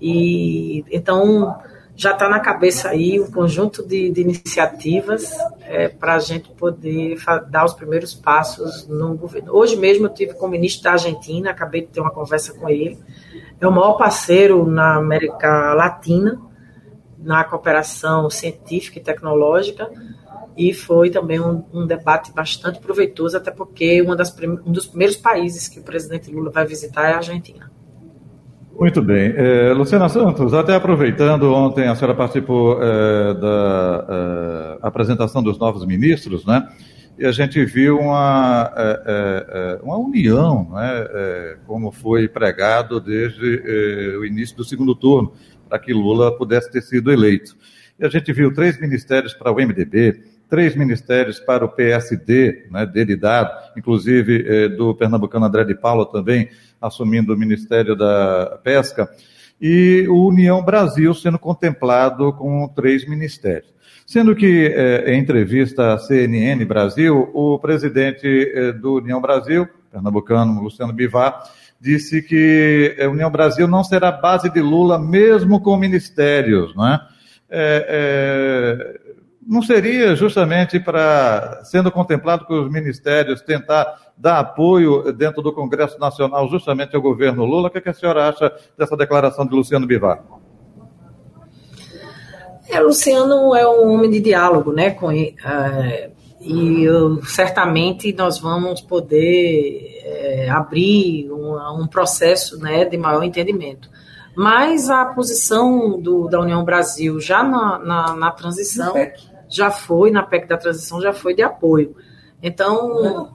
E 0.00 0.82
então 0.90 1.54
já 1.94 2.12
está 2.12 2.30
na 2.30 2.40
cabeça 2.40 2.88
aí 2.88 3.20
um 3.20 3.30
conjunto 3.30 3.86
de, 3.86 4.10
de 4.10 4.22
iniciativas 4.22 5.36
é, 5.60 5.88
para 5.88 6.14
a 6.14 6.18
gente 6.18 6.48
poder 6.52 7.18
dar 7.50 7.66
os 7.66 7.74
primeiros 7.74 8.14
passos 8.14 8.88
no 8.88 9.14
governo. 9.14 9.54
Hoje 9.54 9.76
mesmo 9.76 10.06
eu 10.06 10.14
tive 10.14 10.32
com 10.32 10.46
o 10.46 10.48
ministro 10.48 10.84
da 10.84 10.92
Argentina, 10.92 11.50
acabei 11.50 11.82
de 11.82 11.88
ter 11.88 12.00
uma 12.00 12.10
conversa 12.10 12.54
com 12.54 12.70
ele. 12.70 12.98
É 13.60 13.66
o 13.66 13.70
maior 13.70 13.98
parceiro 13.98 14.64
na 14.66 14.96
América 14.96 15.74
Latina 15.74 16.40
na 17.22 17.44
cooperação 17.44 18.28
científica 18.28 18.98
e 18.98 19.02
tecnológica 19.02 19.90
e 20.56 20.72
foi 20.72 21.10
também 21.10 21.40
um, 21.40 21.64
um 21.72 21.86
debate 21.86 22.32
bastante 22.32 22.78
proveitoso, 22.78 23.36
até 23.36 23.50
porque 23.50 24.02
um 24.02 24.72
dos 24.72 24.86
primeiros 24.86 25.16
países 25.16 25.68
que 25.68 25.80
o 25.80 25.82
presidente 25.82 26.30
Lula 26.30 26.50
vai 26.50 26.66
visitar 26.66 27.08
é 27.08 27.14
a 27.14 27.16
Argentina. 27.16 27.70
Muito 28.78 29.02
bem. 29.02 29.32
É, 29.36 29.72
Luciana 29.72 30.08
Santos, 30.08 30.52
até 30.54 30.74
aproveitando, 30.74 31.52
ontem 31.52 31.88
a 31.88 31.94
senhora 31.94 32.16
participou 32.16 32.82
é, 32.82 33.34
da 33.34 34.06
é, 34.08 34.78
apresentação 34.82 35.42
dos 35.42 35.58
novos 35.58 35.86
ministros, 35.86 36.44
né? 36.44 36.68
E 37.18 37.26
a 37.26 37.30
gente 37.30 37.62
viu 37.64 37.98
uma, 37.98 38.72
é, 38.74 39.02
é, 39.06 39.46
é, 39.48 39.80
uma 39.82 39.98
união, 39.98 40.66
né? 40.72 41.56
como 41.66 41.92
foi 41.92 42.26
pregado 42.26 42.98
desde 42.98 44.16
o 44.18 44.24
início 44.24 44.56
do 44.56 44.64
segundo 44.64 44.94
turno 44.94 45.32
para 45.72 45.78
que 45.78 45.90
Lula 45.90 46.36
pudesse 46.36 46.70
ter 46.70 46.82
sido 46.82 47.10
eleito. 47.10 47.56
E 47.98 48.04
a 48.04 48.08
gente 48.10 48.30
viu 48.30 48.52
três 48.52 48.78
ministérios 48.78 49.32
para 49.32 49.50
o 49.50 49.54
MDB, 49.54 50.22
três 50.46 50.76
ministérios 50.76 51.40
para 51.40 51.64
o 51.64 51.68
PSD, 51.70 52.66
né, 52.70 52.84
dele 52.84 53.16
dado, 53.16 53.50
inclusive 53.74 54.44
eh, 54.46 54.68
do 54.68 54.94
pernambucano 54.94 55.46
André 55.46 55.64
de 55.64 55.74
Paula 55.74 56.04
também 56.04 56.50
assumindo 56.78 57.32
o 57.32 57.38
Ministério 57.38 57.96
da 57.96 58.60
Pesca, 58.62 59.08
e 59.58 60.06
o 60.10 60.28
União 60.28 60.62
Brasil 60.62 61.14
sendo 61.14 61.38
contemplado 61.38 62.34
com 62.34 62.68
três 62.68 63.08
ministérios. 63.08 63.72
Sendo 64.06 64.36
que, 64.36 64.66
eh, 64.66 65.14
em 65.14 65.20
entrevista 65.20 65.94
à 65.94 65.98
CNN 65.98 66.62
Brasil, 66.66 67.30
o 67.32 67.58
presidente 67.58 68.26
eh, 68.26 68.72
do 68.72 68.96
União 68.96 69.22
Brasil, 69.22 69.66
pernambucano 69.90 70.60
Luciano 70.60 70.92
Bivar, 70.92 71.44
disse 71.82 72.22
que 72.22 72.96
a 73.02 73.08
União 73.08 73.28
Brasil 73.28 73.66
não 73.66 73.82
será 73.82 74.12
base 74.12 74.48
de 74.48 74.60
Lula, 74.60 75.00
mesmo 75.00 75.60
com 75.60 75.76
ministérios, 75.76 76.72
não 76.76 76.86
é? 76.86 77.00
é, 77.50 79.00
não 79.44 79.60
seria 79.60 80.14
justamente 80.14 80.78
para, 80.78 81.60
sendo 81.64 81.90
contemplado 81.90 82.46
que 82.46 82.54
os 82.54 82.70
ministérios, 82.70 83.42
tentar 83.42 84.12
dar 84.16 84.38
apoio 84.38 85.12
dentro 85.12 85.42
do 85.42 85.52
Congresso 85.52 85.98
Nacional 85.98 86.48
justamente 86.48 86.94
ao 86.94 87.02
governo 87.02 87.44
Lula? 87.44 87.66
O 87.66 87.70
que, 87.70 87.78
é 87.78 87.80
que 87.80 87.88
a 87.88 87.94
senhora 87.94 88.28
acha 88.28 88.54
dessa 88.78 88.96
declaração 88.96 89.44
de 89.44 89.52
Luciano 89.52 89.84
Bivar? 89.84 90.22
É, 92.70 92.78
Luciano 92.78 93.56
é 93.56 93.68
um 93.68 93.92
homem 93.92 94.08
de 94.08 94.20
diálogo, 94.20 94.72
né? 94.72 94.90
Com, 94.90 95.10
é, 95.10 96.11
e 96.42 96.82
eu, 96.82 97.24
certamente 97.24 98.12
nós 98.12 98.38
vamos 98.38 98.80
poder 98.80 100.02
é, 100.04 100.50
abrir 100.50 101.30
um, 101.30 101.80
um, 101.80 101.86
processo 101.86 102.58
né, 102.58 102.84
de 102.84 102.96
maior 102.96 103.22
entendimento. 103.22 103.88
Mas 104.34 104.90
a 104.90 105.04
posição 105.04 106.00
do, 106.00 106.26
da 106.26 106.40
União 106.40 106.64
Brasil 106.64 107.20
já 107.20 107.44
na, 107.44 107.78
na, 107.78 108.16
na 108.16 108.30
transição 108.30 108.94
já 109.48 109.70
foi, 109.70 110.10
na 110.10 110.22
PEC 110.22 110.48
da 110.48 110.56
transição, 110.56 111.00
já 111.00 111.12
foi 111.12 111.34
de 111.34 111.42
apoio. 111.42 111.94
Então, 112.42 113.30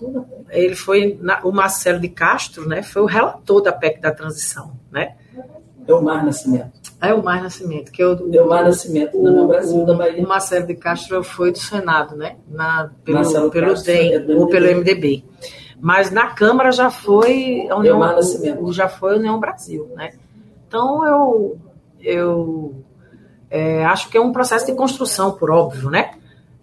ele 0.50 0.76
foi, 0.76 1.18
na, 1.22 1.40
o 1.46 1.52
Marcelo 1.52 2.00
de 2.00 2.10
Castro, 2.10 2.68
né, 2.68 2.82
foi 2.82 3.04
o 3.04 3.06
relator 3.06 3.62
da 3.62 3.72
PEC 3.72 4.02
da 4.02 4.12
transição, 4.12 4.78
né? 4.92 5.16
É 5.88 5.94
o 5.94 6.02
Mar 6.02 6.26
Nascimento. 6.26 6.77
É 7.00 7.14
o 7.14 7.24
Mar 7.24 7.44
Nascimento, 7.44 7.92
que 7.92 8.04
eu, 8.04 8.14
é 8.34 8.42
o 8.42 8.50
Mar 8.50 8.64
Nascimento, 8.64 9.18
o, 9.18 9.48
Brasil, 9.48 9.84
o, 9.84 9.86
da 9.86 9.94
Bahia. 9.94 10.24
O 10.24 10.28
Marcelo 10.28 10.66
de 10.66 10.74
Castro 10.74 11.24
foi 11.24 11.52
do 11.52 11.60
Senado, 11.60 12.16
né? 12.16 12.38
Na, 12.50 12.90
pelo 13.06 13.18
Marcelo 13.18 13.52
pelo 13.52 13.68
Castro, 13.68 13.94
DEM, 13.94 14.14
é 14.14 14.36
ou 14.36 14.48
pelo 14.48 14.66
MDB. 14.66 15.24
Mas 15.80 16.10
na 16.10 16.28
Câmara 16.28 16.72
já 16.72 16.90
foi 16.90 17.68
a 17.70 17.76
União, 17.76 18.00
o, 18.62 18.74
já 18.74 18.90
foi 18.90 19.14
a 19.14 19.18
União 19.18 19.40
Brasil, 19.40 19.88
né? 19.96 20.14
Então 20.68 21.06
eu, 21.06 21.58
eu 22.02 22.84
é, 23.50 23.86
acho 23.86 24.10
que 24.10 24.18
é 24.18 24.22
um 24.22 24.32
processo 24.32 24.66
de 24.66 24.74
construção, 24.74 25.34
por 25.34 25.52
óbvio, 25.52 25.92
né? 25.92 26.16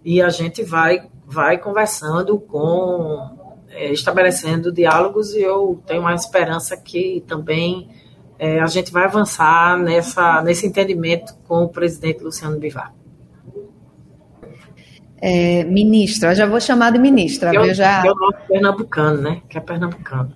E 0.03 0.21
a 0.21 0.29
gente 0.29 0.63
vai, 0.63 1.07
vai 1.25 1.57
conversando 1.57 2.37
com, 2.37 3.55
é, 3.69 3.91
estabelecendo 3.91 4.71
diálogos 4.71 5.33
e 5.33 5.41
eu 5.41 5.81
tenho 5.87 6.01
uma 6.01 6.13
esperança 6.13 6.75
que 6.75 7.23
também 7.25 7.89
é, 8.37 8.59
a 8.59 8.67
gente 8.67 8.91
vai 8.91 9.05
avançar 9.05 9.77
nessa, 9.77 10.41
nesse 10.41 10.67
entendimento 10.67 11.33
com 11.47 11.63
o 11.63 11.69
presidente 11.69 12.23
Luciano 12.23 12.59
Bivar. 12.59 12.93
É, 15.21 15.63
ministra, 15.63 16.35
já 16.35 16.45
vou 16.45 16.59
chamar 16.59 16.91
de 16.91 16.99
ministra, 16.99 17.51
que 17.51 17.57
é 17.57 17.73
Já... 17.73 18.01
Que 18.01 18.09
é 18.09 18.47
pernambucano, 18.47 19.21
né? 19.21 19.41
Que 19.49 19.57
é 19.57 19.61
pernambucano. 19.61 20.35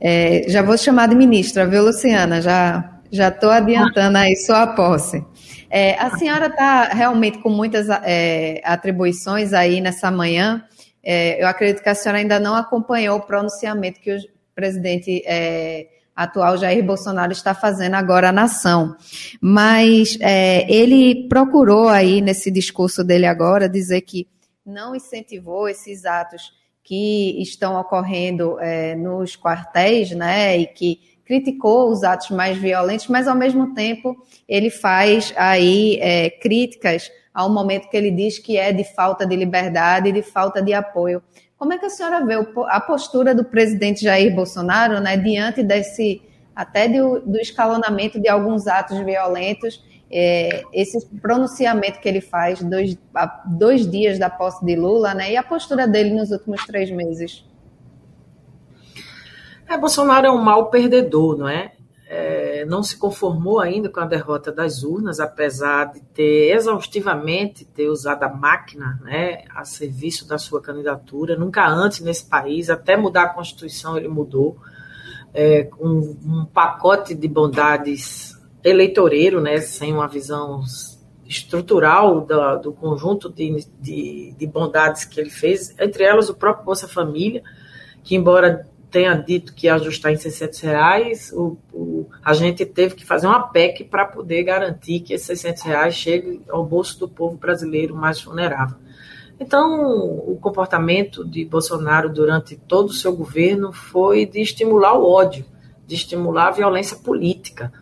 É, 0.00 0.44
já 0.48 0.62
vou 0.62 0.76
chamar 0.76 1.08
de 1.08 1.14
ministra, 1.14 1.66
viu, 1.66 1.84
Luciana? 1.84 2.40
Já 2.40 3.00
já 3.12 3.28
estou 3.28 3.50
adiantando 3.50 4.18
aí 4.18 4.36
sua 4.36 4.68
posse. 4.68 5.24
É, 5.68 5.98
a 6.00 6.16
senhora 6.16 6.46
está 6.46 6.84
realmente 6.84 7.38
com 7.38 7.50
muitas 7.50 7.88
é, 7.88 8.60
atribuições 8.64 9.52
aí 9.52 9.80
nessa 9.80 10.10
manhã. 10.10 10.64
É, 11.02 11.42
eu 11.42 11.48
acredito 11.48 11.82
que 11.82 11.88
a 11.88 11.94
senhora 11.94 12.18
ainda 12.18 12.38
não 12.38 12.54
acompanhou 12.54 13.18
o 13.18 13.22
pronunciamento 13.22 14.00
que 14.00 14.14
o 14.14 14.18
presidente 14.54 15.22
é, 15.26 15.86
atual 16.22 16.56
Jair 16.56 16.84
Bolsonaro 16.84 17.32
está 17.32 17.54
fazendo 17.54 17.94
agora 17.94 18.28
à 18.28 18.32
nação. 18.32 18.94
Mas 19.40 20.18
é, 20.20 20.70
ele 20.72 21.28
procurou 21.28 21.88
aí 21.88 22.20
nesse 22.20 22.50
discurso 22.50 23.02
dele 23.02 23.26
agora 23.26 23.68
dizer 23.68 24.02
que 24.02 24.28
não 24.64 24.94
incentivou 24.94 25.68
esses 25.68 26.04
atos 26.04 26.52
que 26.84 27.40
estão 27.40 27.78
ocorrendo 27.80 28.58
é, 28.60 28.94
nos 28.94 29.36
quartéis, 29.36 30.10
né, 30.10 30.58
e 30.58 30.66
que 30.66 31.00
criticou 31.24 31.90
os 31.90 32.02
atos 32.02 32.30
mais 32.30 32.58
violentos, 32.58 33.06
mas 33.06 33.28
ao 33.28 33.36
mesmo 33.36 33.72
tempo 33.74 34.16
ele 34.48 34.68
faz 34.68 35.32
aí 35.36 35.98
é, 36.00 36.28
críticas 36.28 37.10
ao 37.32 37.48
momento 37.48 37.88
que 37.88 37.96
ele 37.96 38.10
diz 38.10 38.38
que 38.38 38.56
é 38.56 38.72
de 38.72 38.82
falta 38.82 39.24
de 39.24 39.36
liberdade 39.36 40.08
e 40.08 40.12
de 40.12 40.22
falta 40.22 40.60
de 40.60 40.74
apoio 40.74 41.22
como 41.60 41.74
é 41.74 41.78
que 41.78 41.84
a 41.84 41.90
senhora 41.90 42.24
vê 42.24 42.36
a 42.68 42.80
postura 42.80 43.34
do 43.34 43.44
presidente 43.44 44.02
Jair 44.02 44.34
Bolsonaro, 44.34 44.98
né, 44.98 45.14
diante 45.18 45.62
desse 45.62 46.22
até 46.56 46.88
do, 46.88 47.20
do 47.20 47.38
escalonamento 47.38 48.18
de 48.18 48.30
alguns 48.30 48.66
atos 48.66 48.98
violentos, 49.00 49.84
é, 50.10 50.62
esse 50.72 51.06
pronunciamento 51.20 52.00
que 52.00 52.08
ele 52.08 52.22
faz 52.22 52.62
dois, 52.62 52.96
dois 53.44 53.88
dias 53.88 54.18
da 54.18 54.30
posse 54.30 54.64
de 54.64 54.74
Lula, 54.74 55.12
né, 55.12 55.32
e 55.32 55.36
a 55.36 55.42
postura 55.42 55.86
dele 55.86 56.14
nos 56.14 56.30
últimos 56.30 56.64
três 56.64 56.90
meses? 56.90 57.44
É, 59.68 59.76
Bolsonaro 59.76 60.28
é 60.28 60.30
um 60.30 60.42
mau 60.42 60.70
perdedor, 60.70 61.36
não 61.36 61.48
é? 61.48 61.72
Não 62.64 62.82
se 62.82 62.96
conformou 62.96 63.60
ainda 63.60 63.88
com 63.88 64.00
a 64.00 64.06
derrota 64.06 64.50
das 64.50 64.82
urnas, 64.82 65.20
apesar 65.20 65.92
de 65.92 66.00
ter 66.00 66.54
exaustivamente 66.54 67.64
ter 67.64 67.88
usado 67.88 68.22
a 68.24 68.28
máquina 68.28 69.00
né, 69.02 69.44
a 69.54 69.64
serviço 69.64 70.26
da 70.26 70.38
sua 70.38 70.60
candidatura. 70.60 71.36
Nunca 71.36 71.66
antes 71.68 72.00
nesse 72.00 72.26
país, 72.26 72.70
até 72.70 72.96
mudar 72.96 73.22
a 73.24 73.28
Constituição, 73.34 73.96
ele 73.96 74.08
mudou. 74.08 74.56
É, 75.32 75.70
um, 75.78 76.16
um 76.24 76.44
pacote 76.44 77.14
de 77.14 77.28
bondades 77.28 78.36
eleitoreiro, 78.64 79.40
né, 79.40 79.58
sem 79.58 79.92
uma 79.92 80.08
visão 80.08 80.62
estrutural 81.30 82.22
do, 82.22 82.56
do 82.56 82.72
conjunto 82.72 83.30
de, 83.30 83.64
de, 83.80 84.34
de, 84.36 84.46
bondades 84.48 85.04
que 85.04 85.20
ele 85.20 85.30
fez, 85.30 85.72
entre 85.78 86.02
elas 86.02 86.28
o 86.28 86.34
próprio 86.34 86.64
Bolsa 86.64 86.88
Família, 86.88 87.44
que 88.02 88.16
embora 88.16 88.68
tenha 88.90 89.14
dito 89.14 89.54
que 89.54 89.66
ia 89.66 89.74
ajustar 89.74 90.12
em 90.12 90.16
600 90.16 90.60
reais, 90.60 91.32
o, 91.32 91.56
o, 91.72 92.06
a 92.22 92.34
gente 92.34 92.66
teve 92.66 92.94
que 92.94 93.06
fazer 93.06 93.26
uma 93.26 93.48
PEC 93.48 93.84
para 93.84 94.04
poder 94.04 94.42
garantir 94.42 95.00
que 95.00 95.14
esses 95.14 95.26
600 95.26 95.62
reais 95.62 95.94
cheguem 95.94 96.42
ao 96.48 96.64
bolso 96.64 96.98
do 96.98 97.08
povo 97.08 97.36
brasileiro 97.36 97.94
mais 97.94 98.20
vulnerável. 98.20 98.76
Então, 99.38 99.80
o 100.28 100.36
comportamento 100.38 101.24
de 101.24 101.46
Bolsonaro 101.46 102.10
durante 102.10 102.56
todo 102.56 102.88
o 102.90 102.92
seu 102.92 103.16
governo 103.16 103.72
foi 103.72 104.26
de 104.26 104.40
estimular 104.42 104.92
o 104.98 105.10
ódio, 105.10 105.46
de 105.86 105.94
estimular 105.94 106.48
a 106.48 106.52
violência 106.52 106.98
política, 106.98 107.72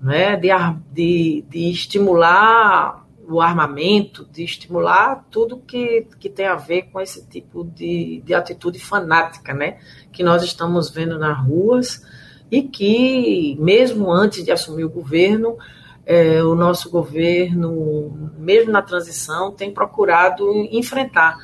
né, 0.00 0.36
de, 0.36 0.48
de, 0.92 1.44
de 1.48 1.70
estimular 1.70 3.04
o 3.28 3.40
armamento, 3.40 4.26
de 4.32 4.42
estimular 4.42 5.26
tudo 5.30 5.58
que, 5.58 6.06
que 6.18 6.30
tem 6.30 6.46
a 6.46 6.56
ver 6.56 6.84
com 6.90 7.00
esse 7.00 7.26
tipo 7.26 7.62
de, 7.64 8.22
de 8.24 8.34
atitude 8.34 8.78
fanática, 8.78 9.52
né, 9.52 9.78
que 10.10 10.22
nós 10.22 10.42
estamos 10.42 10.90
vendo 10.90 11.18
nas 11.18 11.38
ruas 11.46 12.02
e 12.50 12.62
que, 12.62 13.56
mesmo 13.60 14.10
antes 14.10 14.44
de 14.44 14.50
assumir 14.50 14.84
o 14.84 14.90
governo, 14.90 15.58
é, 16.06 16.42
o 16.42 16.54
nosso 16.54 16.90
governo, 16.90 18.32
mesmo 18.38 18.72
na 18.72 18.80
transição, 18.80 19.52
tem 19.52 19.70
procurado 19.70 20.50
enfrentar. 20.72 21.36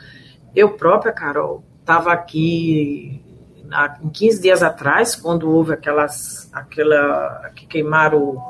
Eu 0.57 0.71
própria, 0.71 1.12
Carol, 1.12 1.62
estava 1.81 2.12
aqui 2.12 3.23
há 3.71 3.91
15 3.91 4.41
dias 4.41 4.62
atrás, 4.62 5.14
quando 5.14 5.50
houve 5.50 5.75
aquelas, 5.75 6.50
aquela, 6.50 7.50
que 7.55 7.67
queimaram 7.67 8.43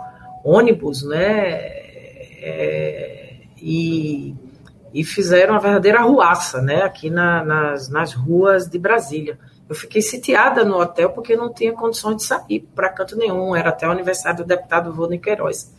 ônibus, 0.45 1.03
né, 1.03 1.83
é, 2.41 3.24
e, 3.65 4.37
e 4.93 5.03
fizeram 5.03 5.55
uma 5.55 5.61
verdadeira 5.61 6.03
ruaça, 6.03 6.61
né, 6.61 6.83
aqui 6.83 7.09
na, 7.09 7.43
nas, 7.43 7.89
nas 7.89 8.13
ruas 8.13 8.69
de 8.69 8.79
Brasília. 8.79 9.39
Eu 9.67 9.75
fiquei 9.75 10.03
sitiada 10.03 10.63
no 10.67 10.79
hotel 10.79 11.11
porque 11.11 11.35
não 11.35 11.51
tinha 11.51 11.73
condições 11.73 12.17
de 12.17 12.25
sair 12.25 12.69
para 12.75 12.91
canto 12.91 13.17
nenhum, 13.17 13.57
era 13.57 13.71
até 13.71 13.89
o 13.89 13.91
aniversário 13.91 14.45
do 14.45 14.47
deputado 14.47 14.93
Vô 14.93 15.09
Queiroz. 15.19 15.75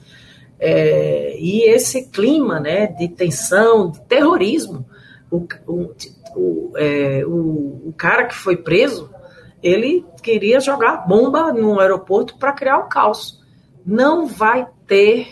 É, 0.59 1.37
e 1.37 1.69
esse 1.69 2.09
clima 2.09 2.59
né, 2.59 2.87
de 2.87 3.07
tensão, 3.07 3.91
de 3.91 4.01
terrorismo, 4.01 4.83
o, 5.29 5.45
o, 5.67 5.93
o, 6.35 6.73
é, 6.75 7.23
o, 7.23 7.89
o 7.89 7.93
cara 7.95 8.25
que 8.25 8.33
foi 8.33 8.57
preso, 8.57 9.13
ele 9.61 10.03
queria 10.23 10.59
jogar 10.59 11.07
bomba 11.07 11.53
no 11.53 11.79
aeroporto 11.79 12.35
para 12.39 12.51
criar 12.51 12.79
o 12.79 12.89
caos. 12.89 13.43
Não 13.85 14.25
vai 14.25 14.67
ter 14.87 15.27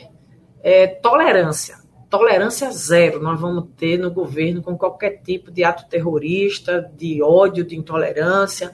é, 0.61 0.85
tolerância, 0.85 1.82
tolerância 2.13 2.69
zero. 2.69 3.19
Nós 3.19 3.41
vamos 3.41 3.69
ter 3.75 3.97
no 3.97 4.11
governo 4.11 4.61
com 4.61 4.77
qualquer 4.77 5.23
tipo 5.23 5.49
de 5.49 5.63
ato 5.63 5.89
terrorista, 5.89 6.87
de 6.95 7.23
ódio, 7.23 7.63
de 7.63 7.75
intolerância, 7.75 8.71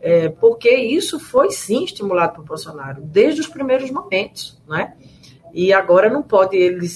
é, 0.00 0.28
porque 0.28 0.74
isso 0.74 1.20
foi 1.20 1.52
sim 1.52 1.84
estimulado 1.84 2.34
por 2.34 2.44
Bolsonaro 2.44 3.00
desde 3.00 3.40
os 3.40 3.46
primeiros 3.46 3.92
momentos, 3.92 4.60
né? 4.66 4.96
E 5.52 5.72
agora 5.72 6.10
não 6.10 6.20
pode 6.20 6.56
ele 6.56 6.88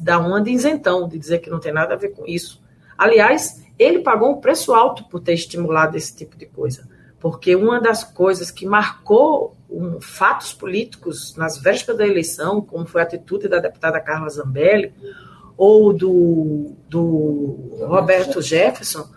dar 0.00 0.20
uma 0.20 0.40
de 0.40 0.52
isentão, 0.52 1.06
de 1.06 1.18
dizer 1.18 1.40
que 1.40 1.50
não 1.50 1.60
tem 1.60 1.70
nada 1.70 1.92
a 1.92 1.98
ver 1.98 2.14
com 2.14 2.26
isso. 2.26 2.62
Aliás, 2.96 3.62
ele 3.78 3.98
pagou 3.98 4.30
um 4.30 4.40
preço 4.40 4.72
alto 4.72 5.04
por 5.04 5.20
ter 5.20 5.34
estimulado 5.34 5.98
esse 5.98 6.16
tipo 6.16 6.34
de 6.34 6.46
coisa 6.46 6.88
porque 7.18 7.56
uma 7.56 7.80
das 7.80 8.04
coisas 8.04 8.50
que 8.50 8.66
marcou 8.66 9.56
um, 9.68 10.00
fatos 10.00 10.52
políticos 10.52 11.34
nas 11.36 11.58
vésperas 11.58 11.98
da 11.98 12.06
eleição, 12.06 12.60
como 12.60 12.86
foi 12.86 13.00
a 13.00 13.04
atitude 13.04 13.48
da 13.48 13.58
deputada 13.58 14.00
Carla 14.00 14.28
Zambelli, 14.28 14.94
ou 15.56 15.92
do, 15.92 16.76
do 16.88 17.78
Roberto 17.86 18.42
Jefferson, 18.42 19.08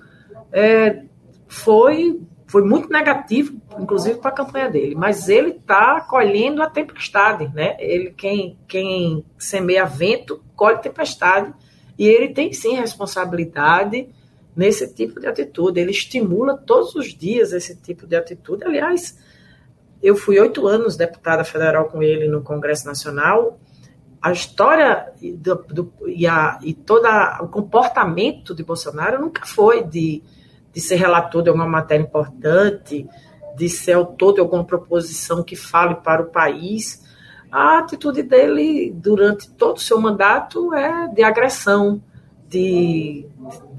é, 0.51 1.03
foi, 1.47 2.21
foi 2.47 2.63
muito 2.63 2.89
negativo, 2.89 3.59
inclusive 3.77 4.19
para 4.19 4.29
a 4.29 4.33
campanha 4.33 4.69
dele. 4.69 4.95
Mas 4.95 5.27
ele 5.27 5.49
está 5.51 6.01
colhendo 6.01 6.61
a 6.61 6.69
tempestade, 6.69 7.49
né? 7.53 7.75
Ele 7.79 8.11
quem, 8.11 8.57
quem 8.67 9.25
semeia 9.37 9.85
vento 9.85 10.41
colhe 10.55 10.77
tempestade 10.79 11.53
e 11.97 12.07
ele 12.07 12.29
tem 12.29 12.53
sim 12.53 12.75
responsabilidade 12.75 14.07
nesse 14.55 14.93
tipo 14.93 15.19
de 15.19 15.27
atitude. 15.27 15.79
Ele 15.79 15.91
estimula 15.91 16.57
todos 16.57 16.95
os 16.95 17.13
dias 17.13 17.51
esse 17.51 17.75
tipo 17.75 18.07
de 18.07 18.15
atitude. 18.15 18.63
Aliás, 18.63 19.17
eu 20.01 20.15
fui 20.15 20.39
oito 20.39 20.65
anos 20.65 20.95
deputada 20.95 21.43
federal 21.43 21.89
com 21.89 22.01
ele 22.01 22.27
no 22.27 22.41
Congresso 22.41 22.85
Nacional. 22.85 23.59
A 24.21 24.31
história 24.31 25.13
do, 25.37 25.55
do, 25.55 25.93
e, 26.07 26.27
a, 26.27 26.59
e 26.61 26.73
todo 26.73 27.05
o 27.41 27.47
comportamento 27.47 28.53
de 28.53 28.63
Bolsonaro 28.63 29.21
nunca 29.21 29.45
foi 29.45 29.83
de, 29.83 30.21
de 30.73 30.81
ser 30.81 30.95
relator 30.95 31.41
de 31.41 31.49
alguma 31.49 31.67
matéria 31.67 32.03
importante, 32.03 33.07
de 33.55 33.69
ser 33.69 33.93
autor 33.93 34.33
de 34.33 34.39
alguma 34.41 34.63
proposição 34.63 35.43
que 35.43 35.55
fale 35.55 35.95
para 35.95 36.21
o 36.21 36.27
país. 36.27 37.01
A 37.51 37.79
atitude 37.79 38.21
dele 38.21 38.91
durante 38.95 39.49
todo 39.51 39.77
o 39.77 39.81
seu 39.81 39.99
mandato 39.99 40.73
é 40.73 41.07
de 41.07 41.23
agressão, 41.23 42.01
de, 42.47 43.25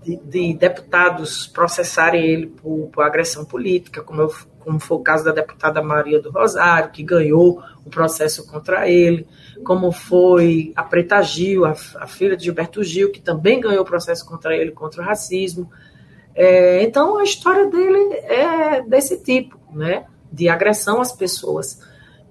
de, 0.02 0.16
de 0.16 0.54
deputados 0.54 1.46
processarem 1.46 2.24
ele 2.24 2.46
por, 2.46 2.88
por 2.88 3.04
agressão 3.04 3.44
política, 3.44 4.02
como, 4.02 4.22
eu, 4.22 4.34
como 4.58 4.80
foi 4.80 4.96
o 4.96 5.02
caso 5.02 5.24
da 5.24 5.32
deputada 5.32 5.82
Maria 5.82 6.20
do 6.20 6.30
Rosário, 6.30 6.90
que 6.90 7.02
ganhou 7.02 7.62
o 7.84 7.90
processo 7.90 8.46
contra 8.46 8.88
ele, 8.88 9.26
como 9.64 9.92
foi 9.92 10.72
a 10.74 10.82
Preta 10.82 11.22
Gil, 11.22 11.64
a, 11.64 11.72
a 11.96 12.06
filha 12.06 12.36
de 12.36 12.44
Gilberto 12.44 12.82
Gil, 12.82 13.12
que 13.12 13.20
também 13.20 13.60
ganhou 13.60 13.82
o 13.82 13.86
processo 13.86 14.26
contra 14.26 14.56
ele 14.56 14.70
contra 14.70 15.02
o 15.02 15.04
racismo. 15.04 15.70
É, 16.34 16.82
então, 16.82 17.18
a 17.18 17.24
história 17.24 17.66
dele 17.66 18.14
é 18.14 18.82
desse 18.82 19.22
tipo, 19.22 19.58
né, 19.72 20.06
de 20.32 20.48
agressão 20.48 21.00
às 21.00 21.12
pessoas. 21.12 21.80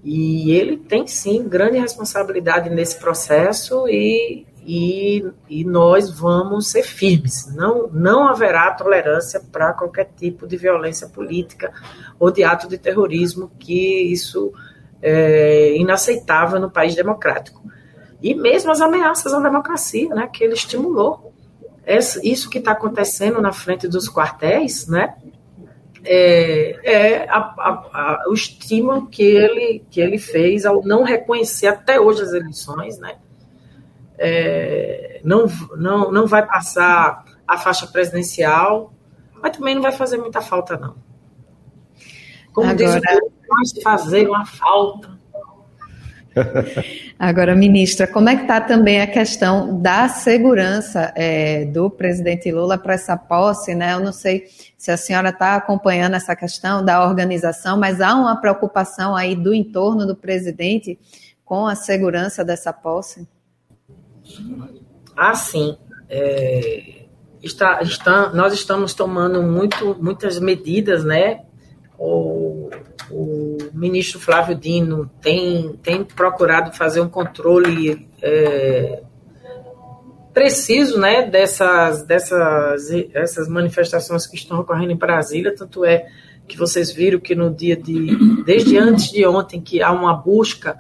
E 0.04 0.52
ele 0.52 0.78
tem 0.78 1.06
sim 1.06 1.48
grande 1.48 1.78
responsabilidade 1.78 2.70
nesse 2.70 2.98
processo 2.98 3.88
e 3.88 4.48
e, 4.72 5.26
e 5.50 5.66
nós 5.66 6.12
vamos 6.12 6.68
ser 6.68 6.84
firmes. 6.84 7.52
Não, 7.56 7.88
não 7.92 8.28
haverá 8.28 8.72
tolerância 8.72 9.42
para 9.52 9.74
qualquer 9.74 10.12
tipo 10.16 10.46
de 10.46 10.58
violência 10.58 11.10
política 11.10 11.74
ou 12.20 12.30
de 12.30 12.44
ato 12.44 12.70
de 12.70 12.78
terrorismo, 12.78 13.50
que 13.58 14.04
isso 14.04 14.54
é 15.02 15.76
inaceitável 15.76 16.60
no 16.60 16.70
país 16.70 16.94
democrático. 16.94 17.64
E 18.22 18.36
mesmo 18.36 18.70
as 18.72 18.80
ameaças 18.80 19.34
à 19.34 19.40
democracia, 19.40 20.14
né, 20.14 20.30
que 20.32 20.44
ele 20.44 20.54
estimulou. 20.54 21.34
Isso 22.24 22.48
que 22.48 22.60
está 22.60 22.74
acontecendo 22.74 23.42
na 23.42 23.52
frente 23.52 23.88
dos 23.88 24.08
quartéis, 24.08 24.88
né, 24.88 25.16
é, 26.06 26.80
é 26.84 27.28
a, 27.28 27.38
a, 27.38 27.70
a, 27.92 28.24
o 28.30 28.36
estímulo 28.36 29.08
que 29.08 29.24
ele, 29.24 29.84
que 29.90 30.00
ele 30.00 30.20
fez 30.20 30.64
ao 30.64 30.86
não 30.86 31.02
reconhecer 31.02 31.66
até 31.66 32.00
hoje 32.00 32.22
as 32.22 32.34
eleições, 32.34 33.00
né, 33.00 33.18
é, 34.20 35.22
não, 35.24 35.48
não, 35.78 36.12
não 36.12 36.28
vai 36.28 36.46
passar 36.46 37.24
a 37.48 37.58
faixa 37.58 37.88
presidencial, 37.88 38.94
mas 39.42 39.56
também 39.56 39.74
não 39.74 39.82
vai 39.82 39.94
fazer 39.94 40.18
muita 40.18 40.42
falta, 40.42 40.78
não. 40.78 40.96
Como 42.54 42.70
Agora... 42.70 43.00
diz 43.00 43.10
o 43.12 43.82
vai 43.82 43.84
fazer 43.84 44.28
uma 44.28 44.46
falta. 44.46 45.18
Agora, 47.18 47.56
ministra, 47.56 48.06
como 48.06 48.30
é 48.30 48.36
que 48.36 48.44
está 48.44 48.62
também 48.62 49.02
a 49.02 49.08
questão 49.08 49.82
da 49.82 50.08
segurança 50.08 51.12
é, 51.16 51.66
do 51.66 51.90
presidente 51.90 52.52
Lula 52.52 52.78
para 52.78 52.94
essa 52.94 53.18
posse, 53.18 53.74
né? 53.74 53.94
Eu 53.94 54.00
não 54.00 54.14
sei 54.14 54.48
se 54.78 54.92
a 54.92 54.98
senhora 54.98 55.30
está 55.30 55.56
acompanhando 55.56 56.16
essa 56.16 56.36
questão 56.36 56.84
da 56.84 57.06
organização, 57.06 57.78
mas 57.78 58.00
há 58.00 58.14
uma 58.16 58.40
preocupação 58.40 59.16
aí 59.16 59.36
do 59.36 59.54
entorno 59.54 60.06
do 60.06 60.16
presidente 60.16 61.00
com 61.44 61.66
a 61.66 61.76
segurança 61.76 62.46
dessa 62.46 62.72
posse? 62.72 63.28
Ah, 65.16 65.36
sim. 65.36 65.78
É, 66.10 67.06
está, 67.42 67.82
está, 67.82 68.34
nós 68.34 68.54
estamos 68.54 68.94
tomando 68.94 69.44
muito, 69.44 69.96
muitas 70.02 70.40
medidas, 70.40 71.04
né? 71.04 71.42
O, 71.98 72.70
o 73.12 73.58
ministro 73.74 74.20
Flávio 74.20 74.56
Dino 74.56 75.10
tem, 75.22 75.78
tem 75.84 76.04
procurado 76.04 76.76
fazer 76.76 77.02
um 77.02 77.10
controle 77.10 78.08
é, 78.22 79.04
preciso 80.34 80.98
né, 80.98 81.30
dessas, 81.30 82.04
dessas, 82.04 82.88
dessas 83.12 83.50
manifestações 83.50 84.26
que 84.26 84.38
estão 84.38 84.60
ocorrendo 84.60 84.94
em 84.94 84.98
Brasília, 84.98 85.54
tanto 85.54 85.84
é 85.84 86.08
que 86.48 86.58
vocês 86.58 86.92
viram 86.92 87.20
que 87.20 87.36
no 87.36 87.54
dia 87.54 87.76
de. 87.76 88.44
desde 88.44 88.78
antes 88.78 89.12
de 89.12 89.26
ontem, 89.26 89.62
que 89.62 89.82
há 89.82 89.92
uma 89.92 90.16
busca 90.16 90.80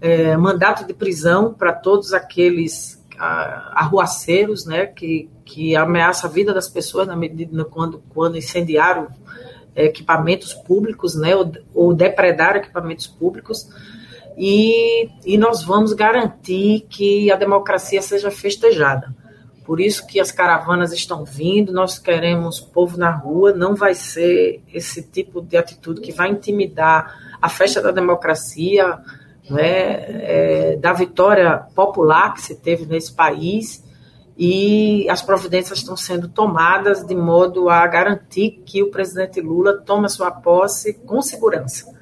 é, 0.00 0.36
mandato 0.36 0.86
de 0.86 0.94
prisão 0.94 1.52
para 1.54 1.72
todos 1.72 2.12
aqueles 2.12 2.96
arruaceiros, 3.18 4.66
né, 4.66 4.86
que, 4.86 5.30
que 5.44 5.74
ameaça 5.74 6.26
a 6.26 6.30
vida 6.30 6.52
das 6.52 6.68
pessoas 6.68 7.06
na 7.06 7.16
medida 7.16 7.64
quando, 7.64 8.02
quando 8.10 8.36
incendiaram 8.36 9.08
equipamentos 9.74 10.52
públicos, 10.52 11.14
né, 11.14 11.34
ou, 11.34 11.50
ou 11.74 11.94
depredaram 11.94 12.58
equipamentos 12.58 13.06
públicos, 13.06 13.68
e, 14.36 15.08
e 15.24 15.38
nós 15.38 15.64
vamos 15.64 15.94
garantir 15.94 16.86
que 16.90 17.30
a 17.30 17.36
democracia 17.36 18.02
seja 18.02 18.30
festejada. 18.30 19.14
Por 19.64 19.80
isso 19.80 20.06
que 20.06 20.20
as 20.20 20.30
caravanas 20.30 20.92
estão 20.92 21.24
vindo, 21.24 21.72
nós 21.72 21.98
queremos 21.98 22.60
povo 22.60 22.96
na 22.96 23.10
rua, 23.10 23.52
não 23.52 23.74
vai 23.74 23.94
ser 23.94 24.62
esse 24.72 25.02
tipo 25.02 25.40
de 25.40 25.56
atitude 25.56 26.00
que 26.00 26.12
vai 26.12 26.30
intimidar 26.30 27.36
a 27.40 27.48
festa 27.48 27.82
da 27.82 27.90
democracia, 27.90 28.98
né, 29.48 30.04
é, 30.72 30.76
da 30.76 30.92
vitória 30.92 31.66
popular 31.74 32.34
que 32.34 32.42
se 32.42 32.56
teve 32.56 32.84
nesse 32.86 33.12
país 33.12 33.84
e 34.38 35.08
as 35.08 35.22
providências 35.22 35.78
estão 35.78 35.96
sendo 35.96 36.28
tomadas 36.28 37.04
de 37.06 37.14
modo 37.14 37.70
a 37.70 37.86
garantir 37.86 38.62
que 38.66 38.82
o 38.82 38.90
presidente 38.90 39.40
Lula 39.40 39.80
tome 39.80 40.08
sua 40.10 40.30
posse 40.30 40.94
com 40.94 41.22
segurança. 41.22 41.94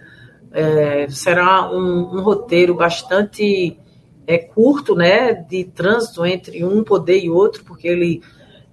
É, 0.50 1.06
será 1.10 1.70
um, 1.70 2.16
um, 2.16 2.22
roteiro 2.22 2.74
bastante 2.74 3.78
é, 4.26 4.38
curto, 4.38 4.94
né, 4.94 5.32
de 5.32 5.64
trânsito 5.64 6.24
entre 6.24 6.64
um 6.64 6.82
poder 6.82 7.22
e 7.22 7.30
outro, 7.30 7.64
porque 7.64 7.86
ele, 7.86 8.22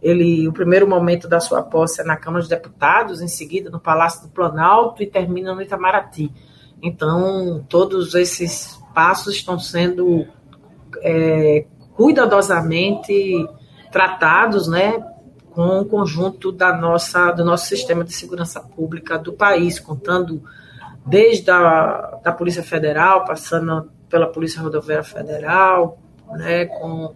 ele, 0.02 0.48
o 0.48 0.54
primeiro 0.54 0.88
momento 0.88 1.28
da 1.28 1.40
sua 1.40 1.62
posse 1.62 2.02
é 2.02 2.04
na 2.04 2.18
Câmara 2.18 2.42
dos 2.42 2.50
Deputados, 2.50 3.22
em 3.22 3.28
seguida 3.28 3.70
no 3.70 3.80
Palácio 3.80 4.24
do 4.24 4.30
Planalto 4.30 5.04
e 5.04 5.08
termina 5.08 5.54
no 5.54 5.62
Itamaraty. 5.62 6.32
Então, 6.82 7.64
todos 7.70 8.16
esses 8.16 8.80
passos 8.94 9.36
estão 9.36 9.60
sendo 9.60 10.26
é, 11.02 11.66
cuidadosamente 11.96 13.48
tratados, 13.92 14.68
né, 14.68 15.06
com 15.52 15.82
o 15.82 15.86
conjunto 15.86 16.52
da 16.52 16.76
nossa, 16.76 17.32
do 17.32 17.44
nosso 17.44 17.68
sistema 17.68 18.04
de 18.04 18.14
segurança 18.14 18.60
pública 18.60 19.18
do 19.18 19.34
país, 19.34 19.80
contando 19.80 20.42
desde 21.06 21.52
a 21.52 22.20
da 22.24 22.32
Polícia 22.32 22.64
Federal, 22.64 23.26
passando 23.26 23.92
pela 24.10 24.28
Polícia 24.28 24.62
Rodoviária 24.62 25.04
Federal, 25.04 26.00
né, 26.32 26.66
com, 26.66 27.14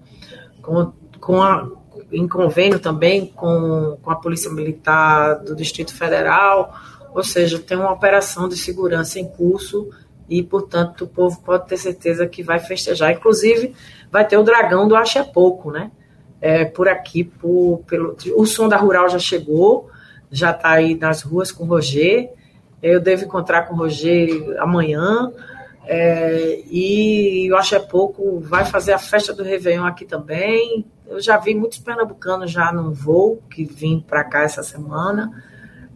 com, 0.62 0.93
com 1.19 1.41
a, 1.41 1.67
em 2.12 2.28
convênio 2.28 2.80
também 2.80 3.28
com, 3.28 3.97
com 4.01 4.12
a 4.12 4.15
Polícia 4.15 4.51
Militar 4.51 5.39
do 5.39 5.56
Distrito 5.56 5.93
Federal, 5.93 6.73
ou 7.15 7.23
seja, 7.23 7.58
tem 7.58 7.78
uma 7.78 7.93
operação 7.93 8.49
de 8.49 8.58
segurança 8.58 9.17
em 9.17 9.25
curso 9.25 9.89
e, 10.30 10.43
portanto, 10.43 11.06
o 11.06 11.08
povo 11.08 11.41
pode 11.41 11.65
ter 11.65 11.78
certeza 11.78 12.28
que 12.28 12.43
vai 12.43 12.60
festejar. 12.60 13.13
Inclusive, 13.13 13.73
vai 14.12 14.28
ter 14.28 14.38
o 14.38 14.43
dragão 14.43 14.86
do 14.86 14.97
Acha 14.97 15.23
Pouco, 15.23 15.71
né? 15.71 15.91
É, 16.41 16.65
por 16.65 16.89
aqui, 16.89 17.23
por, 17.23 17.84
pelo, 17.88 18.17
o 18.36 18.45
som 18.45 18.67
da 18.67 18.75
Rural 18.75 19.08
já 19.08 19.17
chegou, 19.17 19.89
já 20.30 20.51
está 20.51 20.71
aí 20.71 20.93
nas 20.93 21.21
ruas 21.21 21.54
com 21.54 21.63
o 21.63 21.67
Roger. 21.67 22.34
Eu 22.84 22.99
devo 22.99 23.23
encontrar 23.23 23.62
com 23.62 23.75
o 23.75 23.78
Roger 23.78 24.30
amanhã. 24.60 25.32
É, 25.88 26.63
e 26.69 27.49
o 27.49 27.56
Acha 27.56 27.80
Pouco 27.80 28.41
vai 28.41 28.65
fazer 28.65 28.91
a 28.91 28.99
festa 28.99 29.34
do 29.34 29.41
Réveillon 29.41 29.86
aqui 29.86 30.04
também. 30.04 30.86
Eu 31.08 31.21
já 31.21 31.38
vi 31.38 31.56
muitos 31.56 31.78
pernambucanos 31.80 32.51
já 32.51 32.73
no 32.73 32.91
voo 32.91 33.41
que 33.49 33.63
vim 33.63 34.04
para 34.06 34.25
cá 34.25 34.41
essa 34.43 34.62
semana. 34.62 35.32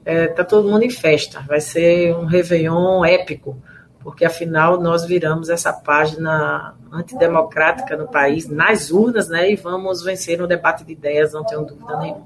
É, 0.06 0.28
tá 0.28 0.44
todo 0.44 0.70
mundo 0.70 0.84
em 0.84 0.90
festa. 0.90 1.42
Vai 1.48 1.60
ser 1.60 2.16
um 2.16 2.26
Réveillon 2.26 3.04
épico 3.06 3.58
porque 4.02 4.26
afinal 4.26 4.82
nós 4.82 5.06
viramos 5.06 5.50
essa 5.50 5.74
página 5.74 6.74
antidemocrática 6.92 7.98
no 7.98 8.08
país, 8.08 8.48
nas 8.48 8.92
urnas, 8.92 9.30
né, 9.30 9.52
e 9.52 9.56
vamos 9.56 10.02
vencer 10.02 10.38
no 10.40 10.48
debate 10.48 10.84
de 10.84 10.94
ideias, 10.94 11.34
não 11.34 11.44
tenho 11.44 11.66
dúvida 11.66 11.98
nenhuma. 11.98 12.26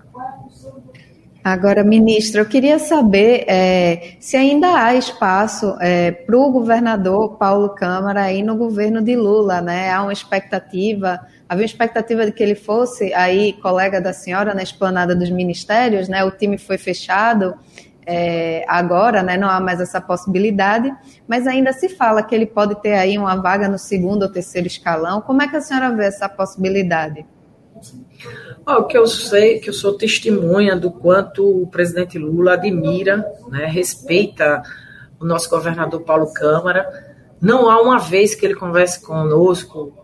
Agora, 1.44 1.84
ministra, 1.84 2.40
eu 2.40 2.46
queria 2.46 2.80
saber 2.80 3.44
é, 3.50 4.16
se 4.18 4.38
ainda 4.38 4.82
há 4.82 4.96
espaço 4.96 5.76
é, 5.82 6.10
para 6.10 6.38
o 6.38 6.52
governador 6.52 7.36
Paulo 7.38 7.70
Câmara 7.70 8.22
aí 8.22 8.42
no 8.42 8.56
governo 8.56 9.02
de 9.02 9.14
Lula, 9.14 9.60
né? 9.60 9.92
Há 9.92 10.04
uma 10.04 10.14
expectativa, 10.14 11.20
havia 11.54 11.66
expectativa 11.66 12.26
de 12.26 12.32
que 12.32 12.44
ele 12.44 12.56
fosse 12.56 13.14
aí 13.14 13.54
colega 13.54 14.02
da 14.02 14.12
senhora 14.12 14.54
na 14.54 14.64
esplanada 14.64 15.16
dos 15.16 15.30
ministérios, 15.30 16.10
né? 16.10 16.24
O 16.24 16.32
time 16.32 16.58
foi 16.58 16.78
fechado 16.78 17.56
é, 18.06 18.66
agora, 18.68 19.24
né, 19.24 19.38
não 19.38 19.50
há 19.50 19.60
mais 19.60 19.80
essa 19.80 20.02
possibilidade, 20.02 20.94
mas 21.28 21.48
ainda 21.48 21.72
se 21.72 21.90
fala 21.90 22.22
que 22.22 22.36
ele 22.36 22.46
pode 22.46 22.76
ter 22.82 22.94
aí 22.96 23.18
uma 23.18 23.36
vaga 23.36 23.68
no 23.68 23.78
segundo 23.78 24.24
ou 24.24 24.30
terceiro 24.30 24.68
escalão. 24.68 25.22
Como 25.22 25.42
é 25.42 25.48
que 25.48 25.56
a 25.56 25.62
senhora 25.62 25.96
vê 25.96 26.06
essa 26.06 26.28
possibilidade? 26.28 27.26
O 28.66 28.84
que 28.84 28.98
eu 28.98 29.08
sei, 29.08 29.60
que 29.60 29.70
eu 29.70 29.74
sou 29.74 29.98
testemunha 29.98 30.76
do 30.76 30.92
quanto 30.92 31.64
o 31.64 31.68
presidente 31.68 32.18
Lula 32.18 32.54
admira, 32.54 33.26
né, 33.50 33.66
respeita 33.66 34.62
o 35.20 35.26
nosso 35.26 35.50
governador 35.50 36.02
Paulo 36.02 36.34
Câmara. 36.34 36.88
Não 37.42 37.70
há 37.70 37.82
uma 37.82 38.00
vez 38.00 38.36
que 38.36 38.46
ele 38.46 38.56
converse 38.56 39.02
conosco, 39.02 40.03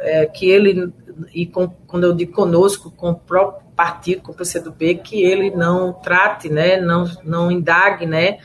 é, 0.00 0.26
que 0.26 0.48
ele, 0.48 0.92
e 1.34 1.46
com, 1.46 1.68
quando 1.86 2.04
eu 2.04 2.12
digo 2.12 2.32
conosco, 2.32 2.90
com 2.90 3.10
o 3.10 3.14
próprio 3.14 3.68
partido, 3.74 4.22
com 4.22 4.32
o 4.32 4.34
PCdoB, 4.34 4.96
que 4.96 5.22
ele 5.22 5.50
não 5.50 5.92
trate, 5.92 6.48
né, 6.48 6.80
não, 6.80 7.04
não 7.24 7.50
indague, 7.50 8.06
né, 8.06 8.38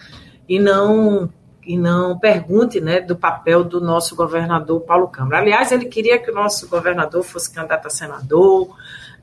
e 0.48 0.60
não 0.60 1.30
e 1.66 1.78
não 1.78 2.20
pergunte, 2.20 2.82
né, 2.82 3.00
do 3.00 3.16
papel 3.16 3.64
do 3.64 3.80
nosso 3.80 4.18
governador 4.18 4.82
Paulo 4.82 5.08
Câmara. 5.08 5.40
Aliás, 5.40 5.72
ele 5.72 5.86
queria 5.86 6.20
que 6.20 6.30
o 6.30 6.34
nosso 6.34 6.68
governador 6.68 7.24
fosse 7.24 7.54
candidato 7.54 7.88
a 7.88 7.90
senador, 7.90 8.76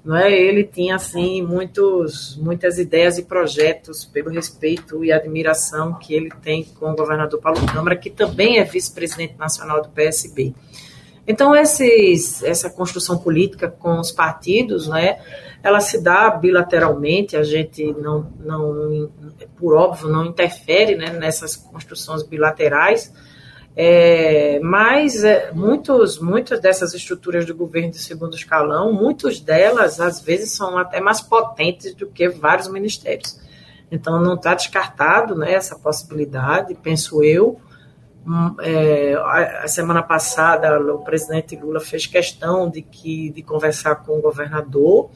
não 0.05 0.17
é? 0.17 0.33
Ele 0.33 0.65
tinha 0.65 0.97
assim 0.97 1.43
muitos, 1.43 2.37
muitas 2.37 2.79
ideias 2.79 3.19
e 3.19 3.23
projetos 3.23 4.05
pelo 4.07 4.31
respeito 4.31 5.05
e 5.05 5.13
admiração 5.13 5.95
que 5.95 6.15
ele 6.15 6.31
tem 6.43 6.65
com 6.65 6.91
o 6.91 6.97
governador 6.97 7.41
Paulo 7.41 7.61
Câmara, 7.67 7.97
que 7.97 8.09
também 8.09 8.59
é 8.59 8.65
vice-presidente 8.65 9.37
nacional 9.39 9.83
do 9.83 9.91
PSB. 9.91 10.55
Então, 11.31 11.55
esses, 11.55 12.43
essa 12.43 12.69
construção 12.69 13.17
política 13.17 13.69
com 13.69 14.01
os 14.01 14.11
partidos, 14.11 14.89
né, 14.89 15.21
ela 15.63 15.79
se 15.81 16.03
dá 16.03 16.29
bilateralmente, 16.29 17.37
a 17.37 17.45
gente 17.45 17.85
não, 17.93 18.33
não 18.41 19.09
por 19.57 19.75
óbvio, 19.75 20.09
não 20.09 20.27
interfere 20.27 20.97
né, 20.97 21.11
nessas 21.11 21.55
construções 21.55 22.25
bilaterais, 22.25 23.13
é, 23.77 24.59
mas 24.59 25.23
é, 25.23 25.53
muitos, 25.53 26.19
muitas 26.19 26.59
dessas 26.59 26.95
estruturas 26.95 27.47
do 27.47 27.55
governo 27.55 27.93
de 27.93 27.99
segundo 27.99 28.35
escalão, 28.35 28.93
muitas 28.93 29.39
delas, 29.39 30.01
às 30.01 30.21
vezes, 30.21 30.51
são 30.51 30.77
até 30.77 31.01
mais 31.01 31.21
potentes 31.21 31.95
do 31.95 32.09
que 32.09 32.29
vários 32.29 32.67
ministérios. 32.67 33.39
Então, 33.89 34.21
não 34.21 34.35
está 34.35 34.53
descartado 34.55 35.37
né, 35.37 35.53
essa 35.53 35.79
possibilidade, 35.79 36.75
penso 36.75 37.23
eu. 37.23 37.61
Hum, 38.27 38.55
é, 38.61 39.15
a, 39.15 39.67
semana 39.67 40.03
passada, 40.03 40.79
o 40.79 40.99
presidente 40.99 41.57
Lula 41.57 41.81
fez 41.81 42.07
questão 42.07 42.69
de, 42.69 42.83
que, 42.83 43.31
de 43.31 43.43
conversar 43.43 43.97
com 43.97 44.19
o 44.19 44.21
governador 44.21 45.11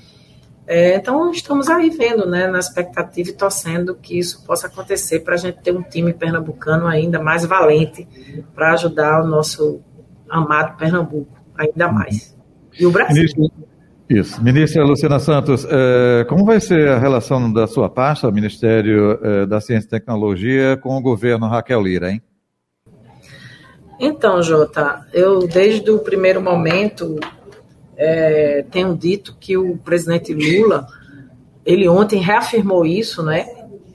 é, 0.66 0.96
então, 0.96 1.30
estamos 1.30 1.68
aí 1.68 1.90
vendo, 1.90 2.26
né, 2.26 2.46
na 2.46 2.58
expectativa 2.58 3.28
e 3.28 3.32
torcendo 3.32 3.94
que 3.94 4.18
isso 4.18 4.44
possa 4.46 4.66
acontecer 4.66 5.20
para 5.20 5.34
a 5.34 5.36
gente 5.36 5.58
ter 5.62 5.76
um 5.76 5.82
time 5.82 6.12
pernambucano 6.12 6.86
ainda 6.86 7.22
mais 7.22 7.44
valente 7.44 8.08
para 8.54 8.72
ajudar 8.72 9.22
o 9.22 9.26
nosso 9.26 9.82
amado 10.28 10.76
Pernambuco 10.78 11.38
ainda 11.56 11.92
mais. 11.92 12.34
E 12.78 12.86
o 12.86 12.90
Brasil. 12.90 13.14
Ministro, 13.14 13.66
isso. 14.08 14.42
Ministra 14.42 14.84
Luciana 14.84 15.18
Santos, 15.18 15.66
é, 15.68 16.24
como 16.24 16.46
vai 16.46 16.58
ser 16.60 16.88
a 16.88 16.98
relação 16.98 17.52
da 17.52 17.66
sua 17.66 17.90
pasta, 17.90 18.30
Ministério 18.30 19.18
é, 19.22 19.46
da 19.46 19.60
Ciência 19.60 19.86
e 19.86 19.90
Tecnologia, 19.90 20.78
com 20.78 20.96
o 20.96 21.02
governo 21.02 21.46
Raquel 21.46 21.82
Lira, 21.82 22.10
hein? 22.10 22.22
Então, 23.98 24.42
Jota, 24.42 25.06
eu 25.12 25.46
desde 25.46 25.90
o 25.90 25.98
primeiro 25.98 26.40
momento 26.40 27.18
é, 27.96 28.64
tenho 28.70 28.96
dito 28.96 29.36
que 29.38 29.56
o 29.56 29.78
presidente 29.78 30.34
Lula, 30.34 30.86
ele 31.64 31.88
ontem 31.88 32.20
reafirmou 32.20 32.84
isso, 32.84 33.22
né? 33.22 33.46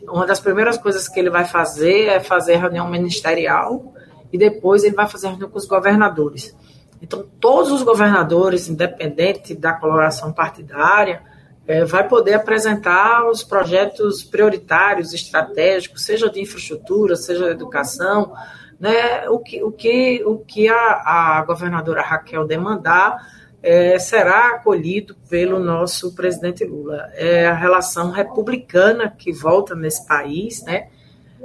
Uma 0.08 0.26
das 0.26 0.40
primeiras 0.40 0.78
coisas 0.78 1.08
que 1.08 1.20
ele 1.20 1.30
vai 1.30 1.46
fazer 1.46 2.06
é 2.06 2.20
fazer 2.20 2.56
reunião 2.56 2.90
ministerial 2.90 3.94
e 4.32 4.38
depois 4.38 4.84
ele 4.84 4.96
vai 4.96 5.08
fazer 5.08 5.28
reunião 5.28 5.50
com 5.50 5.58
os 5.58 5.66
governadores. 5.66 6.56
Então, 7.02 7.26
todos 7.40 7.72
os 7.72 7.84
governadores, 7.84 8.68
independente 8.68 9.56
da 9.56 9.74
coloração 9.74 10.34
partidária, 10.34 11.22
é, 11.68 11.86
vai 11.86 12.08
poder 12.08 12.34
apresentar 12.34 13.30
os 13.30 13.44
projetos 13.44 14.24
prioritários, 14.24 15.14
estratégicos, 15.14 16.04
seja 16.04 16.30
de 16.30 16.42
infraestrutura, 16.42 17.16
seja 17.16 17.46
de 17.46 17.52
educação, 17.52 18.34
né? 18.80 19.28
O 19.30 19.40
que, 19.40 19.62
o 19.64 19.72
que, 19.72 20.24
o 20.26 20.38
que 20.38 20.70
a, 20.70 21.02
a 21.38 21.44
governadora 21.46 22.02
Raquel 22.02 22.48
demandar 22.48 23.18
é, 23.62 24.00
será 24.00 24.56
acolhido 24.56 25.16
pelo 25.30 25.60
nosso 25.60 26.16
presidente 26.16 26.64
Lula. 26.64 27.10
É 27.14 27.48
a 27.48 27.54
relação 27.54 28.10
republicana 28.10 29.14
que 29.18 29.32
volta 29.32 29.76
nesse 29.76 30.08
país, 30.08 30.64
né? 30.64 30.88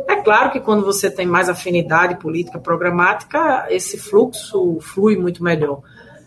É 0.09 0.17
claro 0.17 0.51
que 0.51 0.61
quando 0.61 0.85
você 0.85 1.11
tem 1.11 1.27
mais 1.27 1.49
afinidade 1.49 2.17
política 2.17 2.59
programática, 2.59 3.67
esse 3.71 3.97
fluxo 3.99 4.79
flui 4.81 5.17
muito 5.17 5.43
melhor. 5.43 5.83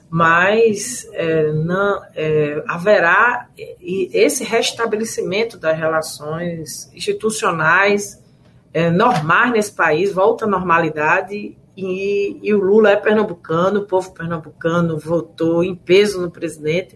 Mas 0.09 1.05
é, 1.11 1.51
não, 1.51 2.01
é, 2.15 2.63
haverá 2.65 3.47
esse 3.57 4.45
restabelecimento 4.45 5.57
das 5.57 5.77
relações 5.77 6.89
institucionais 6.93 8.23
é, 8.77 8.91
normais 8.91 9.51
nesse 9.51 9.71
país, 9.71 10.13
volta 10.13 10.45
à 10.45 10.47
normalidade. 10.47 11.57
E, 11.75 12.39
e, 12.43 12.53
o 12.53 12.59
Lula 12.59 12.91
é 12.91 12.95
pernambucano, 12.95 13.79
o 13.79 13.85
povo 13.87 14.13
pernambucano 14.13 14.99
votou 14.99 15.63
em 15.63 15.75
peso 15.75 16.21
no 16.21 16.29
presidente, 16.29 16.95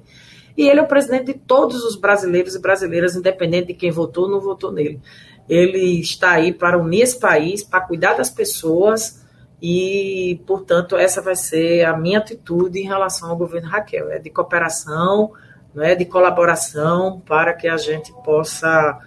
e 0.55 0.69
ele 0.69 0.79
é 0.79 0.83
o 0.83 0.87
presidente 0.87 1.33
de 1.33 1.39
todos 1.39 1.83
os 1.83 1.95
brasileiros 1.95 2.53
e 2.53 2.61
brasileiras, 2.61 3.15
independente 3.15 3.69
de 3.69 3.73
quem 3.73 3.89
votou 3.89 4.25
ou 4.25 4.29
não 4.29 4.39
votou 4.39 4.71
nele. 4.71 5.01
Ele 5.49 5.99
está 5.99 6.33
aí 6.33 6.53
para 6.53 6.77
unir 6.77 7.01
esse 7.01 7.19
país, 7.19 7.63
para 7.63 7.81
cuidar 7.81 8.13
das 8.13 8.29
pessoas, 8.29 9.25
e, 9.59 10.39
portanto, 10.45 10.95
essa 10.95 11.19
vai 11.19 11.35
ser 11.35 11.83
a 11.83 11.97
minha 11.97 12.19
atitude 12.19 12.79
em 12.79 12.85
relação 12.85 13.31
ao 13.31 13.35
governo 13.35 13.69
Raquel, 13.69 14.11
é 14.11 14.19
de 14.19 14.29
cooperação, 14.29 15.31
não 15.73 15.83
é 15.83 15.95
de 15.95 16.05
colaboração 16.05 17.19
para 17.21 17.53
que 17.53 17.67
a 17.67 17.77
gente 17.77 18.13
possa 18.23 18.99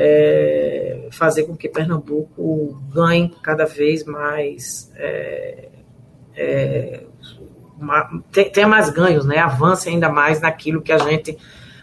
é, 0.00 1.08
fazer 1.10 1.42
com 1.42 1.56
que 1.56 1.68
Pernambuco 1.68 2.80
ganhe 2.94 3.34
cada 3.42 3.66
vez 3.66 4.04
mais, 4.04 4.92
é, 4.94 5.68
é, 6.36 7.02
uma, 7.76 8.22
tenha 8.30 8.68
mais 8.68 8.90
ganhos, 8.90 9.26
né? 9.26 9.38
avance 9.38 9.88
ainda 9.88 10.08
mais 10.08 10.40
naquilo 10.40 10.80
que 10.80 10.92
a 10.92 10.98
gente 10.98 11.36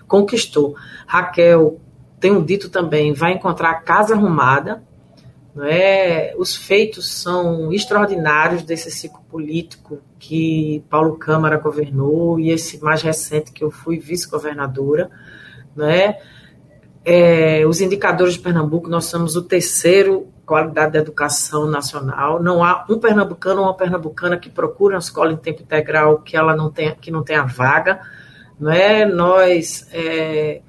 conquistou. 0.08 0.78
Raquel, 1.06 1.78
tenho 2.18 2.42
dito 2.42 2.70
também, 2.70 3.12
vai 3.12 3.34
encontrar 3.34 3.72
a 3.72 3.82
casa 3.82 4.16
arrumada, 4.16 4.82
não 5.54 5.66
é? 5.66 6.34
Os 6.38 6.56
feitos 6.56 7.22
são 7.22 7.74
extraordinários 7.74 8.64
desse 8.64 8.90
ciclo 8.92 9.22
político 9.30 10.00
que 10.18 10.82
Paulo 10.90 11.18
Câmara 11.18 11.58
governou 11.58 12.40
e 12.40 12.50
esse 12.50 12.82
mais 12.82 13.02
recente 13.02 13.52
que 13.52 13.64
eu 13.64 13.70
fui 13.70 14.00
vice-governadora, 14.00 15.12
não 15.76 15.86
é? 17.06 17.66
Os 17.68 17.80
indicadores 17.80 18.34
de 18.34 18.40
Pernambuco, 18.40 18.90
nós 18.90 19.06
somos 19.06 19.36
o 19.36 19.44
terceiro 19.44 20.28
qualidade 20.46 20.94
da 20.94 21.00
educação 21.00 21.66
nacional. 21.66 22.42
Não 22.42 22.64
há 22.64 22.86
um 22.90 23.00
pernambucano 23.00 23.62
ou 23.62 23.68
uma 23.68 23.76
pernambucana 23.76 24.38
que 24.38 24.50
procure 24.50 24.94
uma 24.94 25.00
escola 25.00 25.34
em 25.34 25.38
tempo 25.38 25.64
integral 25.64 26.20
que 26.20 26.38
ela 26.38 26.56
não 26.56 26.72
tenha, 26.72 26.96
que 26.96 27.12
não 27.12 27.24
tenha 27.24 27.44
vaga. 27.44 28.00
Não 28.60 28.72
é? 28.72 29.06
Nós 29.06 29.88
é, 29.92 30.62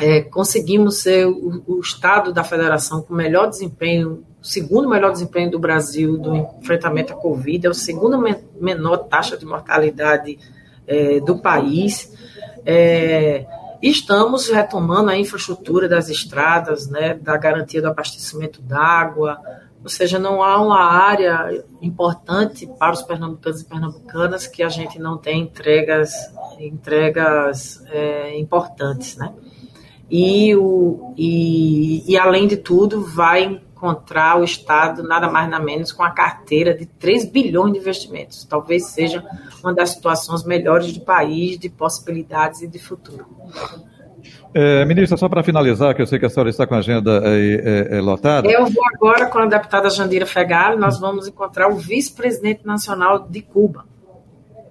é, 0.00 0.20
conseguimos 0.22 1.00
ser 1.00 1.26
o, 1.26 1.62
o, 1.66 1.80
estado 1.80 2.32
da 2.32 2.44
federação 2.44 3.00
com 3.00 3.14
melhor 3.14 3.48
desempenho, 3.48 4.24
segundo 4.42 4.88
melhor 4.88 5.12
desempenho 5.12 5.50
do 5.50 5.58
Brasil 5.58 6.18
do 6.18 6.34
enfrentamento 6.34 7.12
à 7.12 7.16
Covid, 7.16 7.66
é 7.66 7.70
o 7.70 7.74
segundo 7.74 8.22
menor 8.60 8.98
taxa 8.98 9.36
de 9.36 9.46
mortalidade 9.46 10.38
é, 10.86 11.20
do 11.20 11.38
país. 11.38 12.12
É, 12.66 13.46
estamos 13.82 14.48
retomando 14.48 15.10
a 15.10 15.16
infraestrutura 15.16 15.88
das 15.88 16.08
estradas, 16.08 16.88
né, 16.88 17.14
da 17.14 17.36
garantia 17.36 17.80
do 17.80 17.88
abastecimento 17.88 18.60
d'água, 18.60 19.40
ou 19.82 19.88
seja, 19.88 20.18
não 20.18 20.42
há 20.42 20.60
uma 20.60 20.84
área 20.84 21.64
importante 21.80 22.66
para 22.78 22.92
os 22.92 23.02
pernambucanos 23.02 23.62
e 23.62 23.64
pernambucanas 23.64 24.46
que 24.46 24.62
a 24.62 24.68
gente 24.68 24.98
não 24.98 25.16
tem 25.16 25.40
entregas, 25.42 26.12
entregas 26.58 27.82
é, 27.86 28.38
importantes, 28.38 29.16
né? 29.16 29.32
E, 30.10 30.54
o, 30.56 31.14
e, 31.16 32.04
e, 32.12 32.18
além 32.18 32.48
de 32.48 32.56
tudo, 32.56 33.00
vai 33.00 33.62
encontrar 33.80 34.38
o 34.38 34.44
Estado 34.44 35.02
nada 35.02 35.30
mais 35.30 35.48
nada 35.48 35.64
menos 35.64 35.90
com 35.90 36.02
a 36.02 36.10
carteira 36.10 36.74
de 36.74 36.84
3 36.84 37.30
bilhões 37.30 37.72
de 37.72 37.78
investimentos. 37.78 38.44
Talvez 38.44 38.86
seja 38.86 39.24
uma 39.62 39.74
das 39.74 39.90
situações 39.90 40.44
melhores 40.44 40.92
do 40.92 41.00
país, 41.00 41.58
de 41.58 41.70
possibilidades 41.70 42.60
e 42.60 42.68
de 42.68 42.78
futuro. 42.78 43.26
É, 44.52 44.84
ministra, 44.84 45.16
só 45.16 45.28
para 45.28 45.42
finalizar, 45.42 45.94
que 45.94 46.02
eu 46.02 46.06
sei 46.06 46.18
que 46.18 46.26
a 46.26 46.28
senhora 46.28 46.50
está 46.50 46.66
com 46.66 46.74
a 46.74 46.78
agenda 46.78 47.22
é, 47.24 47.96
é, 47.96 48.00
lotada. 48.00 48.46
Eu 48.50 48.66
vou 48.66 48.84
agora 48.94 49.26
com 49.26 49.38
a 49.38 49.46
deputada 49.46 49.88
Jandira 49.88 50.26
Fegali, 50.26 50.76
nós 50.76 51.00
vamos 51.00 51.26
encontrar 51.26 51.68
o 51.68 51.76
vice-presidente 51.76 52.66
nacional 52.66 53.26
de 53.28 53.40
Cuba. 53.40 53.86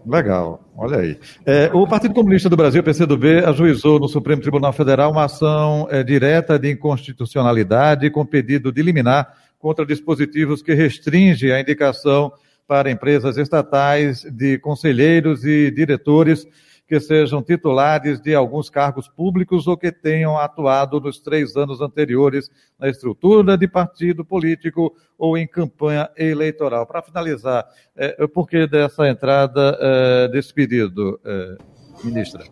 Legal, 0.05 0.61
olha 0.77 0.99
aí. 0.99 1.19
É, 1.45 1.69
o 1.73 1.85
Partido 1.85 2.13
Comunista 2.13 2.49
do 2.49 2.55
Brasil, 2.55 2.81
PCdoB, 2.81 3.43
ajuizou 3.45 3.99
no 3.99 4.07
Supremo 4.07 4.41
Tribunal 4.41 4.71
Federal 4.71 5.11
uma 5.11 5.25
ação 5.25 5.87
é, 5.91 6.03
direta 6.03 6.57
de 6.57 6.71
inconstitucionalidade 6.71 8.09
com 8.09 8.25
pedido 8.25 8.71
de 8.71 8.81
liminar 8.81 9.33
contra 9.59 9.85
dispositivos 9.85 10.61
que 10.61 10.73
restringe 10.73 11.51
a 11.51 11.59
indicação 11.59 12.31
para 12.65 12.89
empresas 12.89 13.37
estatais 13.37 14.23
de 14.23 14.57
conselheiros 14.59 15.43
e 15.43 15.69
diretores 15.69 16.47
que 16.89 16.99
sejam 16.99 17.43
titulares 17.43 18.19
de 18.19 18.33
alguns 18.33 18.67
cargos 18.67 19.07
públicos 19.07 19.67
ou 19.67 19.77
que 19.77 19.91
tenham 19.91 20.35
atuado 20.39 20.99
nos 20.99 21.19
três 21.19 21.55
anos 21.55 21.81
anteriores 21.81 22.49
na 22.79 22.89
estrutura 22.89 23.55
de 23.55 23.67
partido 23.67 24.25
político 24.25 24.91
ou 25.15 25.37
em 25.37 25.47
campanha 25.47 26.09
eleitoral. 26.17 26.87
Para 26.87 27.03
finalizar, 27.03 27.63
é, 27.95 28.25
por 28.25 28.49
que 28.49 28.65
dessa 28.65 29.07
entrada 29.07 29.77
é, 29.79 30.27
desse 30.29 30.51
pedido, 30.51 31.19
é, 31.23 31.57
ministra? 32.03 32.43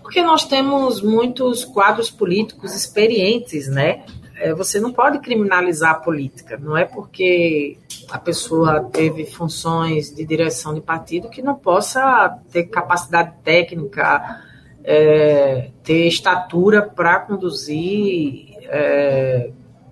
Porque 0.00 0.22
nós 0.22 0.44
temos 0.44 1.02
muitos 1.02 1.64
quadros 1.64 2.12
políticos 2.12 2.72
experientes, 2.72 3.66
né? 3.66 4.06
É, 4.40 4.54
você 4.54 4.78
não 4.78 4.92
pode 4.92 5.18
criminalizar 5.18 5.90
a 5.90 5.98
política. 5.98 6.56
Não 6.56 6.76
é 6.76 6.84
porque 6.84 7.76
a 8.10 8.18
pessoa 8.18 8.84
teve 8.84 9.26
funções 9.26 10.14
de 10.14 10.24
direção 10.24 10.72
de 10.72 10.80
partido 10.80 11.28
que 11.28 11.42
não 11.42 11.56
possa 11.56 12.38
ter 12.50 12.64
capacidade 12.64 13.34
técnica, 13.42 14.42
é, 14.84 15.70
ter 15.82 16.06
estatura 16.06 16.82
para 16.82 17.20
conduzir 17.20 18.56
é, 18.64 19.50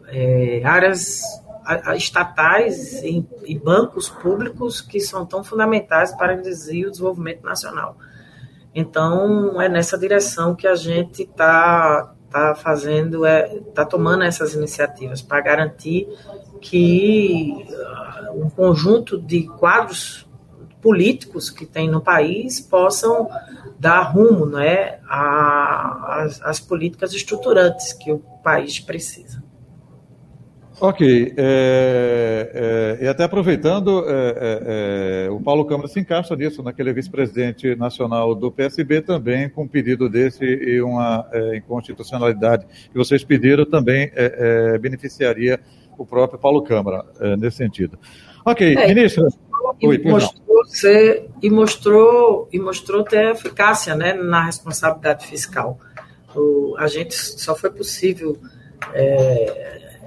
é, 0.09 0.63
áreas 0.65 1.23
estatais 1.97 3.03
e, 3.03 3.27
e, 3.45 3.59
bancos 3.59 4.09
públicos 4.09 4.81
que 4.81 5.01
são 5.01 5.27
tão 5.27 5.43
fundamentais 5.43 6.15
para 6.15 6.35
induzir 6.35 6.87
o 6.87 6.91
desenvolvimento 6.93 7.43
nacional. 7.43 7.97
Então, 8.73 9.61
é 9.61 9.69
nessa 9.69 9.99
direção 9.99 10.55
que 10.55 10.69
a 10.69 10.77
gente 10.77 11.23
está 11.23 12.15
tá 12.37 12.55
fazendo, 12.55 13.25
é, 13.25 13.61
tá 13.75 13.85
tomando 13.85 14.23
essas 14.23 14.53
iniciativas 14.53 15.23
para 15.23 15.41
garantir 15.41 16.07
que 16.61 17.67
uh, 17.71 18.45
um 18.45 18.51
conjunto 18.51 19.19
de 19.19 19.45
quadros 19.45 20.29
políticos 20.83 21.49
que 21.49 21.65
tem 21.65 21.89
no 21.89 22.01
país 22.01 22.61
possam 22.61 23.29
dar 23.79 24.03
rumo 24.03 24.45
né, 24.45 24.99
às 25.09 26.61
políticas 26.61 27.15
estruturantes 27.15 27.95
que 27.95 28.13
o 28.13 28.19
país 28.43 28.79
precisa. 28.81 29.43
Ok, 30.79 31.33
é, 31.39 32.99
é, 33.01 33.05
e 33.05 33.09
até 33.09 33.25
aproveitando, 33.25 34.05
é, 34.07 34.13
é, 34.13 35.27
é, 35.27 35.31
o 35.31 35.41
Paulo 35.41 35.65
Câmara 35.65 35.89
se 35.89 35.99
encaixa 35.99 36.37
nisso, 36.37 36.63
naquele 36.63 36.93
vice-presidente 36.93 37.75
nacional 37.77 38.35
do 38.35 38.53
PSB 38.53 39.01
também, 39.01 39.49
com 39.49 39.63
um 39.63 39.69
pedido 39.69 40.07
desse 40.07 40.45
e 40.45 40.83
uma 40.83 41.27
é, 41.33 41.57
inconstitucionalidade 41.57 42.67
que 42.93 42.97
vocês 42.97 43.25
pediram 43.25 43.65
também 43.65 44.11
beneficiaria 44.81 45.59
o 45.97 46.05
próprio 46.05 46.39
Paulo 46.39 46.63
Câmara 46.63 47.05
nesse 47.39 47.57
sentido. 47.57 47.99
Ok, 48.45 48.77
ministra. 48.87 49.27
E, 49.81 49.89
Oi, 49.89 49.99
mostrou 50.05 50.65
ser, 50.67 51.29
e, 51.43 51.51
mostrou, 51.51 52.49
e 52.53 52.59
mostrou 52.59 53.03
ter 53.03 53.31
eficácia 53.31 53.95
né, 53.95 54.13
na 54.13 54.45
responsabilidade 54.45 55.27
fiscal. 55.27 55.79
O, 56.35 56.77
a 56.79 56.87
gente 56.87 57.15
só 57.15 57.57
foi 57.57 57.71
possível 57.71 58.39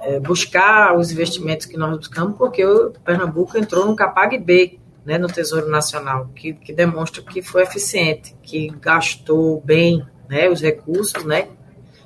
é, 0.02 0.18
buscar 0.18 0.96
os 0.96 1.10
investimentos 1.10 1.66
que 1.66 1.76
nós 1.76 1.96
buscamos, 1.96 2.36
porque 2.36 2.64
o 2.64 2.90
Pernambuco 3.04 3.56
entrou 3.58 3.86
no 3.86 3.96
Capag 3.96 4.36
B, 4.38 4.78
né, 5.04 5.18
no 5.18 5.28
Tesouro 5.28 5.68
Nacional, 5.68 6.30
que, 6.34 6.52
que 6.52 6.72
demonstra 6.72 7.22
que 7.22 7.42
foi 7.42 7.62
eficiente, 7.62 8.34
que 8.42 8.68
gastou 8.80 9.60
bem 9.60 10.04
né, 10.28 10.48
os 10.48 10.60
recursos, 10.60 11.24
né, 11.24 11.48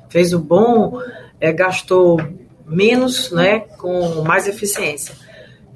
fez 0.08 0.32
o 0.32 0.38
bom, 0.38 1.00
é, 1.40 1.52
gastou 1.52 2.18
menos 2.66 3.30
né, 3.30 3.60
com 3.60 4.22
mais 4.22 4.46
eficiência. 4.46 5.14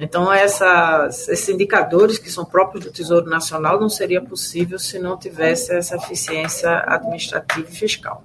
Então, 0.00 0.32
essas, 0.32 1.28
esses 1.28 1.48
indicadores 1.48 2.18
que 2.18 2.30
são 2.30 2.44
próprios 2.44 2.84
do 2.84 2.92
Tesouro 2.92 3.28
Nacional 3.28 3.80
não 3.80 3.88
seria 3.88 4.22
possível 4.22 4.78
se 4.78 4.98
não 4.98 5.18
tivesse 5.18 5.74
essa 5.74 5.96
eficiência 5.96 6.84
administrativa 6.86 7.68
e 7.68 7.74
fiscal. 7.74 8.22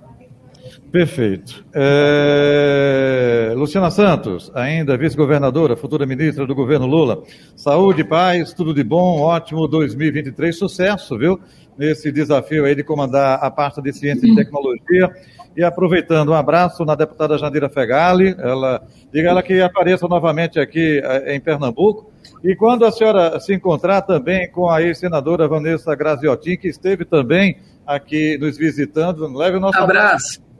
Perfeito. 0.93 1.65
É... 1.73 3.51
Luciana 3.56 3.89
Santos, 3.89 4.51
ainda 4.53 4.95
vice-governadora, 4.95 5.75
futura 5.75 6.06
ministra 6.06 6.45
do 6.45 6.53
governo 6.53 6.86
Lula. 6.86 7.23
Saúde, 7.56 8.03
paz, 8.03 8.53
tudo 8.53 8.75
de 8.75 8.84
bom, 8.84 9.21
ótimo 9.21 9.67
2023, 9.67 10.56
sucesso, 10.56 11.17
viu? 11.17 11.39
Nesse 11.75 12.12
desafio 12.12 12.63
aí 12.65 12.75
de 12.75 12.84
comandar 12.84 13.43
a 13.43 13.49
pasta 13.49 13.82
de 13.82 13.91
ciência 13.91 14.27
e 14.27 14.36
tecnologia. 14.36 15.10
E 15.58 15.63
aproveitando, 15.63 16.29
um 16.29 16.36
abraço 16.36 16.86
na 16.86 16.93
deputada 16.93 17.39
Jandira 17.39 17.69
Fegali, 17.69 18.36
ela, 18.38 18.84
diga 19.12 19.29
ela 19.29 19.41
que 19.41 19.62
apareça 19.62 20.08
novamente 20.08 20.60
aqui 20.60 21.01
eh, 21.03 21.36
em 21.36 21.39
Pernambuco. 21.39 22.12
E 22.43 22.56
quando 22.56 22.86
a 22.86 22.91
senhora 22.91 23.39
se 23.39 23.51
encontrar 23.51 24.03
também 24.03 24.47
com 24.51 24.69
a 24.69 24.79
ex-senadora 24.84 25.47
Vanessa 25.47 25.95
Graziotin, 25.95 26.56
que 26.56 26.67
esteve 26.67 27.03
também 27.03 27.58
aqui 27.86 28.38
nos 28.38 28.58
visitando, 28.58 29.27
leve 29.36 29.58
o 29.58 29.60
nosso 29.60 29.79
abraço. 29.79 30.39
abraço. 30.39 30.52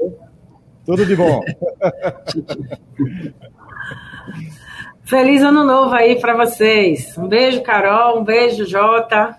Tudo 0.86 1.06
de 1.06 1.16
bom. 1.16 1.42
Feliz 5.06 5.42
ano 5.44 5.64
novo 5.64 5.94
aí 5.94 6.20
para 6.20 6.36
vocês. 6.36 7.18
Um 7.18 7.28
beijo, 7.28 7.62
Carol. 7.62 8.20
Um 8.20 8.24
beijo, 8.24 8.66
Jota. 8.66 9.38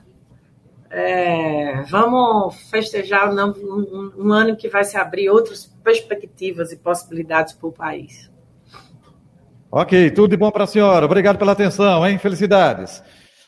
É, 0.90 1.82
vamos 1.90 2.54
festejar 2.70 3.28
um, 3.28 3.40
um, 3.40 4.12
um, 4.16 4.32
ano 4.32 4.56
que 4.56 4.68
vai 4.68 4.84
se 4.84 4.96
abrir 4.96 5.28
outras 5.28 5.66
perspectivas 5.82 6.70
e 6.70 6.76
possibilidades 6.76 7.52
para 7.52 7.68
o 7.68 7.72
país. 7.72 8.30
Ok, 9.70 10.12
tudo 10.12 10.30
de 10.30 10.36
bom 10.36 10.52
para 10.52 10.62
a 10.64 10.68
senhora. 10.68 11.04
Obrigado 11.04 11.36
pela 11.36 11.50
atenção, 11.50 12.06
hein? 12.06 12.16
Felicidades. 12.16 13.02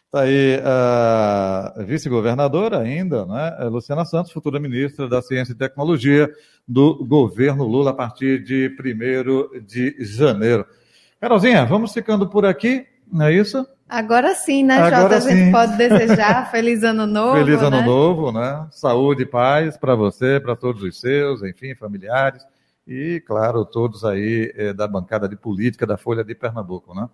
Está 0.06 0.20
aí 0.20 0.60
a 0.64 1.74
vice-governadora 1.84 2.78
ainda, 2.78 3.26
né? 3.26 3.56
Luciana 3.68 4.04
Santos, 4.04 4.30
futura 4.30 4.60
ministra 4.60 5.08
da 5.08 5.20
Ciência 5.20 5.52
e 5.52 5.56
Tecnologia 5.56 6.30
do 6.66 7.04
governo 7.04 7.64
Lula 7.64 7.90
a 7.90 7.94
partir 7.94 8.42
de 8.42 8.74
1 8.78 9.64
de 9.64 9.96
janeiro. 9.98 10.64
Carolzinha, 11.20 11.66
vamos 11.66 11.92
ficando 11.92 12.28
por 12.28 12.46
aqui, 12.46 12.86
não 13.10 13.26
é 13.26 13.32
isso? 13.34 13.66
Agora 13.88 14.34
sim, 14.34 14.62
né, 14.62 14.78
Agora 14.78 15.02
Jota? 15.02 15.16
A 15.16 15.20
gente 15.20 15.52
pode 15.52 15.76
desejar 15.76 16.50
feliz 16.50 16.82
ano 16.82 17.06
novo. 17.06 17.38
Feliz 17.38 17.60
ano 17.62 17.78
né? 17.78 17.82
novo, 17.84 18.32
né? 18.32 18.66
Saúde 18.70 19.22
e 19.22 19.26
paz 19.26 19.76
para 19.76 19.94
você, 19.94 20.40
para 20.40 20.54
todos 20.54 20.82
os 20.82 21.00
seus, 21.00 21.42
enfim, 21.42 21.74
familiares. 21.74 22.44
E, 22.86 23.20
claro, 23.26 23.64
todos 23.64 24.04
aí 24.04 24.52
é, 24.56 24.72
da 24.72 24.86
bancada 24.86 25.28
de 25.28 25.36
política 25.36 25.86
da 25.86 25.96
Folha 25.96 26.22
de 26.22 26.34
Pernambuco, 26.34 26.94
né? 26.94 27.08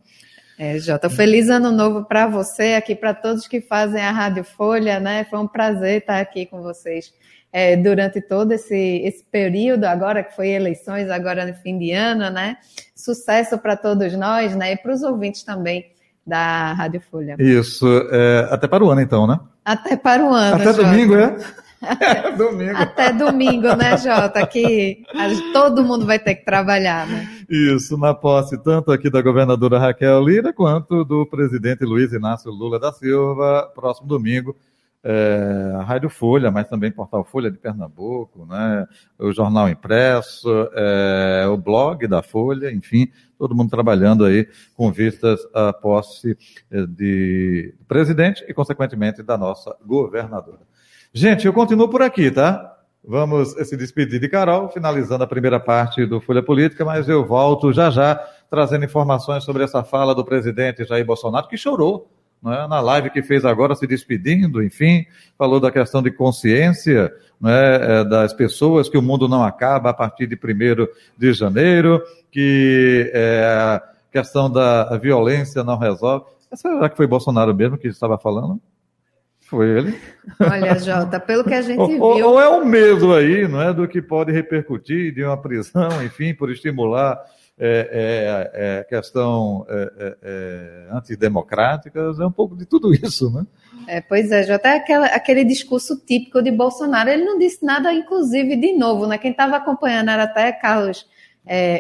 É, 0.59 0.79
Jota, 0.79 1.09
feliz 1.09 1.49
ano 1.49 1.73
novo 1.73 2.05
para 2.05 2.27
você, 2.27 2.75
aqui 2.75 2.95
para 2.95 3.15
todos 3.15 3.49
que 3.49 3.61
fazem 3.61 4.03
a 4.03 4.11
Rádio 4.11 4.45
Folha, 4.45 5.01
né? 5.01 5.25
Foi 5.25 5.39
um 5.39 5.47
prazer 5.47 6.01
estar 6.01 6.21
aqui 6.21 6.47
com 6.47 6.63
vocês 6.63 7.13
é, 7.53 7.77
durante 7.77 8.21
todo 8.21 8.53
esse, 8.53 9.03
esse 9.05 9.25
período, 9.25 9.85
agora 9.85 10.23
que 10.23 10.35
foi 10.35 10.49
eleições, 10.49 11.11
agora 11.11 11.45
no 11.45 11.55
fim 11.55 11.79
de 11.79 11.93
ano, 11.93 12.31
né? 12.31 12.57
Sucesso 12.95 13.59
para 13.59 13.77
todos 13.77 14.15
nós, 14.15 14.55
né? 14.57 14.73
E 14.73 14.77
para 14.77 14.93
os 14.93 15.03
ouvintes 15.03 15.43
também 15.43 15.91
da 16.27 16.73
Rádio 16.73 17.01
Folha. 17.11 17.37
Isso, 17.39 17.87
é, 18.11 18.49
até 18.51 18.67
para 18.67 18.85
o 18.85 18.91
ano 18.91 19.01
então, 19.01 19.27
né? 19.27 19.39
Até 19.65 19.97
para 19.97 20.25
o 20.25 20.33
ano. 20.33 20.57
Até 20.57 20.73
Jota. 20.73 20.83
domingo, 20.85 21.17
é? 21.17 21.37
É, 21.83 22.31
domingo. 22.33 22.77
Até 22.77 23.13
domingo, 23.13 23.75
né, 23.75 23.97
Jota? 23.97 24.47
Que 24.47 25.03
todo 25.53 25.85
mundo 25.85 26.07
vai 26.07 26.19
ter 26.19 26.37
que 26.37 26.45
trabalhar, 26.45 27.07
né? 27.07 27.29
Isso, 27.49 27.99
na 27.99 28.15
posse 28.15 28.57
tanto 28.63 28.93
aqui 28.93 29.11
da 29.11 29.21
governadora 29.21 29.79
Raquel 29.79 30.23
Lira 30.23 30.53
quanto 30.53 31.05
do 31.05 31.27
presidente 31.27 31.85
Luiz 31.85 32.13
Inácio 32.13 32.51
Lula 32.51 32.79
da 32.79 32.93
Silva, 32.93 33.71
próximo 33.75 34.07
domingo. 34.07 34.57
É, 35.05 35.73
a 35.75 35.83
Rádio 35.83 36.09
Folha, 36.09 36.49
mas 36.53 36.69
também 36.69 36.93
Portal 36.93 37.25
Folha 37.25 37.51
de 37.51 37.59
Pernambuco, 37.59 38.47
né, 38.47 38.87
o 39.19 39.33
Jornal 39.33 39.69
Impresso, 39.69 40.49
é, 40.75 41.45
o 41.49 41.57
blog 41.57 42.07
da 42.07 42.23
Folha, 42.23 42.71
enfim, 42.71 43.09
todo 43.37 43.53
mundo 43.53 43.69
trabalhando 43.69 44.25
aí 44.25 44.49
com 44.77 44.93
vistas 44.93 45.41
à 45.53 45.73
posse 45.73 46.39
é, 46.71 46.87
de 46.87 47.75
presidente 47.89 48.45
e, 48.47 48.55
consequentemente, 48.55 49.25
da 49.25 49.37
nossa 49.37 49.77
governadora. 49.85 50.61
Gente, 51.15 51.45
eu 51.47 51.53
continuo 51.53 51.89
por 51.91 52.01
aqui, 52.01 52.31
tá? 52.31 52.75
Vamos 53.05 53.51
se 53.51 53.77
despedir 53.77 54.19
de 54.19 54.31
Carol, 54.31 54.71
finalizando 54.71 55.23
a 55.23 55.27
primeira 55.27 55.61
parte 55.61 56.07
do 56.07 56.23
Folha 56.23 56.43
Política, 56.43 56.87
mas 56.87 57.07
eu 57.07 57.23
volto 57.23 57.71
já 57.71 57.91
já 57.91 58.15
trazendo 58.49 58.87
informações 58.87 59.45
sobre 59.45 59.63
essa 59.63 59.85
fala 59.85 60.15
do 60.15 60.25
presidente 60.25 60.87
Jair 60.87 61.05
Bolsonaro, 61.05 61.49
que 61.49 61.57
chorou 61.59 62.09
né, 62.43 62.67
na 62.67 62.81
live 62.81 63.11
que 63.11 63.23
fez 63.23 63.45
agora, 63.45 63.75
se 63.75 63.87
despedindo, 63.87 64.63
enfim, 64.63 65.05
falou 65.37 65.61
da 65.61 65.71
questão 65.71 66.03
de 66.03 66.11
consciência 66.11 67.13
né, 67.39 68.01
é, 68.01 68.05
das 68.05 68.33
pessoas, 68.33 68.89
que 68.89 68.97
o 68.97 69.03
mundo 69.03 69.29
não 69.29 69.45
acaba 69.45 69.91
a 69.91 69.95
partir 69.95 70.27
de 70.27 70.35
1 70.35 70.89
de 71.19 71.33
janeiro, 71.35 72.03
que 72.31 73.11
é, 73.13 73.45
a 73.45 73.83
questão 74.11 74.51
da 74.51 74.97
violência 74.97 75.63
não 75.63 75.77
resolve. 75.77 76.25
Será 76.55 76.89
que 76.89 76.97
foi 76.97 77.07
Bolsonaro 77.07 77.55
mesmo 77.55 77.77
que 77.77 77.89
estava 77.89 78.17
falando? 78.17 78.59
Foi 79.53 79.69
ele. 79.69 80.01
Olha, 80.41 80.79
Jota, 80.79 81.21
pelo 81.21 81.45
que 81.45 81.53
a 81.53 81.61
gente 81.61 81.87
viu. 81.87 82.03
Ou, 82.03 82.23
ou, 82.23 82.41
é 82.41 82.49
o 82.49 82.65
medo 82.65 83.15
aí, 83.15 83.47
não 83.47 83.61
é? 83.61 83.71
Do 83.71 83.87
que 83.87 84.01
pode 84.01 84.33
repercutir 84.33 85.13
de 85.13 85.23
uma 85.23 85.37
prisão, 85.37 86.03
enfim, 86.03 86.33
por 86.33 86.51
estimular 86.51 87.23
é, 87.59 88.51
é, 88.55 88.79
é 88.79 88.85
questão 88.85 89.67
é, 89.69 89.93
é, 89.99 90.17
é, 90.23 90.97
antidemocráticas, 90.97 92.19
é 92.19 92.25
um 92.25 92.33
pouco 92.33 92.57
de 92.57 92.65
tudo 92.65 92.95
isso, 92.95 93.31
né? 93.31 93.47
É, 93.87 94.01
pois 94.01 94.33
é, 94.33 94.43
Jota, 94.43 94.69
é 94.69 94.77
aquela, 94.77 95.07
aquele 95.09 95.45
discurso 95.45 96.03
típico 96.03 96.41
de 96.41 96.51
Bolsonaro. 96.51 97.11
Ele 97.11 97.27
não 97.27 97.39
disse 97.39 97.63
nada, 97.63 97.93
inclusive, 97.93 98.57
de 98.57 98.73
novo, 98.73 99.07
né? 99.07 99.19
Quem 99.19 99.33
estava 99.33 99.57
acompanhando 99.57 100.09
era 100.09 100.23
até 100.23 100.51
Carlos 100.51 101.07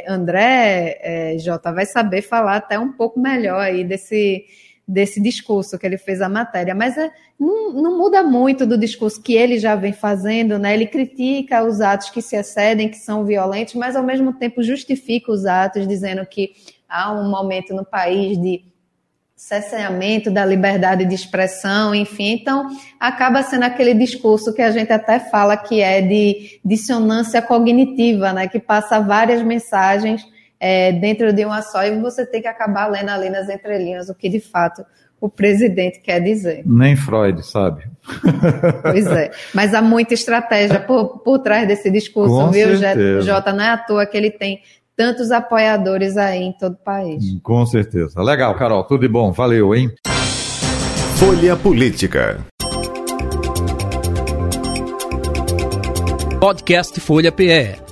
André, 0.06 1.38
Jota, 1.38 1.72
vai 1.72 1.86
saber 1.86 2.20
falar 2.20 2.56
até 2.56 2.78
um 2.78 2.92
pouco 2.92 3.18
melhor 3.18 3.60
aí 3.60 3.82
desse 3.82 4.44
desse 4.86 5.20
discurso 5.20 5.78
que 5.78 5.86
ele 5.86 5.96
fez 5.96 6.20
a 6.20 6.28
matéria, 6.28 6.74
mas 6.74 6.98
é, 6.98 7.10
não, 7.38 7.72
não, 7.72 7.98
muda 7.98 8.22
muito 8.22 8.66
do 8.66 8.76
discurso 8.76 9.22
que 9.22 9.34
ele 9.34 9.58
já 9.58 9.76
vem 9.76 9.92
fazendo, 9.92 10.58
né? 10.58 10.74
Ele 10.74 10.86
critica 10.86 11.64
os 11.64 11.80
atos 11.80 12.10
que 12.10 12.20
se 12.20 12.36
excedem, 12.36 12.88
que 12.88 12.98
são 12.98 13.24
violentos, 13.24 13.74
mas 13.74 13.94
ao 13.94 14.02
mesmo 14.02 14.32
tempo 14.32 14.62
justifica 14.62 15.30
os 15.30 15.46
atos, 15.46 15.86
dizendo 15.86 16.26
que 16.26 16.50
há 16.88 17.12
um 17.12 17.30
momento 17.30 17.74
no 17.74 17.84
país 17.84 18.36
de 18.38 18.64
cesseamento 19.36 20.30
da 20.30 20.44
liberdade 20.44 21.04
de 21.04 21.14
expressão, 21.14 21.92
enfim, 21.94 22.34
então 22.34 22.68
acaba 23.00 23.42
sendo 23.42 23.64
aquele 23.64 23.92
discurso 23.92 24.54
que 24.54 24.62
a 24.62 24.70
gente 24.70 24.92
até 24.92 25.18
fala 25.18 25.56
que 25.56 25.80
é 25.80 26.00
de 26.00 26.60
dissonância 26.64 27.42
cognitiva, 27.42 28.32
né? 28.32 28.46
Que 28.46 28.60
passa 28.60 29.00
várias 29.00 29.42
mensagens 29.42 30.24
é, 30.62 30.92
dentro 30.92 31.32
de 31.32 31.44
uma 31.44 31.60
só 31.60 31.84
e 31.84 32.00
você 32.00 32.24
tem 32.24 32.40
que 32.40 32.46
acabar 32.46 32.86
lendo 32.86 33.08
ali 33.08 33.28
nas 33.28 33.48
entrelinhas 33.48 34.08
o 34.08 34.14
que 34.14 34.28
de 34.28 34.38
fato 34.38 34.84
o 35.20 35.28
presidente 35.28 36.00
quer 36.00 36.20
dizer. 36.20 36.62
Nem 36.64 36.94
Freud 36.94 37.44
sabe. 37.44 37.90
Pois 38.82 39.06
é, 39.06 39.30
mas 39.54 39.74
há 39.74 39.82
muita 39.82 40.14
estratégia 40.14 40.78
por, 40.80 41.18
por 41.18 41.38
trás 41.40 41.66
desse 41.66 41.90
discurso, 41.90 42.34
Com 42.34 42.50
viu, 42.50 42.76
certeza. 42.76 43.22
Jota? 43.22 43.52
Não 43.52 43.64
é 43.64 43.70
à 43.70 43.76
toa 43.76 44.06
que 44.06 44.16
ele 44.16 44.30
tem 44.30 44.60
tantos 44.96 45.30
apoiadores 45.32 46.16
aí 46.16 46.42
em 46.42 46.52
todo 46.52 46.74
o 46.74 46.84
país. 46.84 47.24
Com 47.42 47.64
certeza. 47.66 48.20
Legal, 48.22 48.54
Carol, 48.56 48.84
tudo 48.84 49.00
de 49.00 49.08
bom. 49.08 49.32
Valeu, 49.32 49.74
hein? 49.74 49.90
Folha 51.16 51.56
Política. 51.56 52.40
Podcast 56.40 56.98
Folha 57.00 57.30
PE 57.30 57.91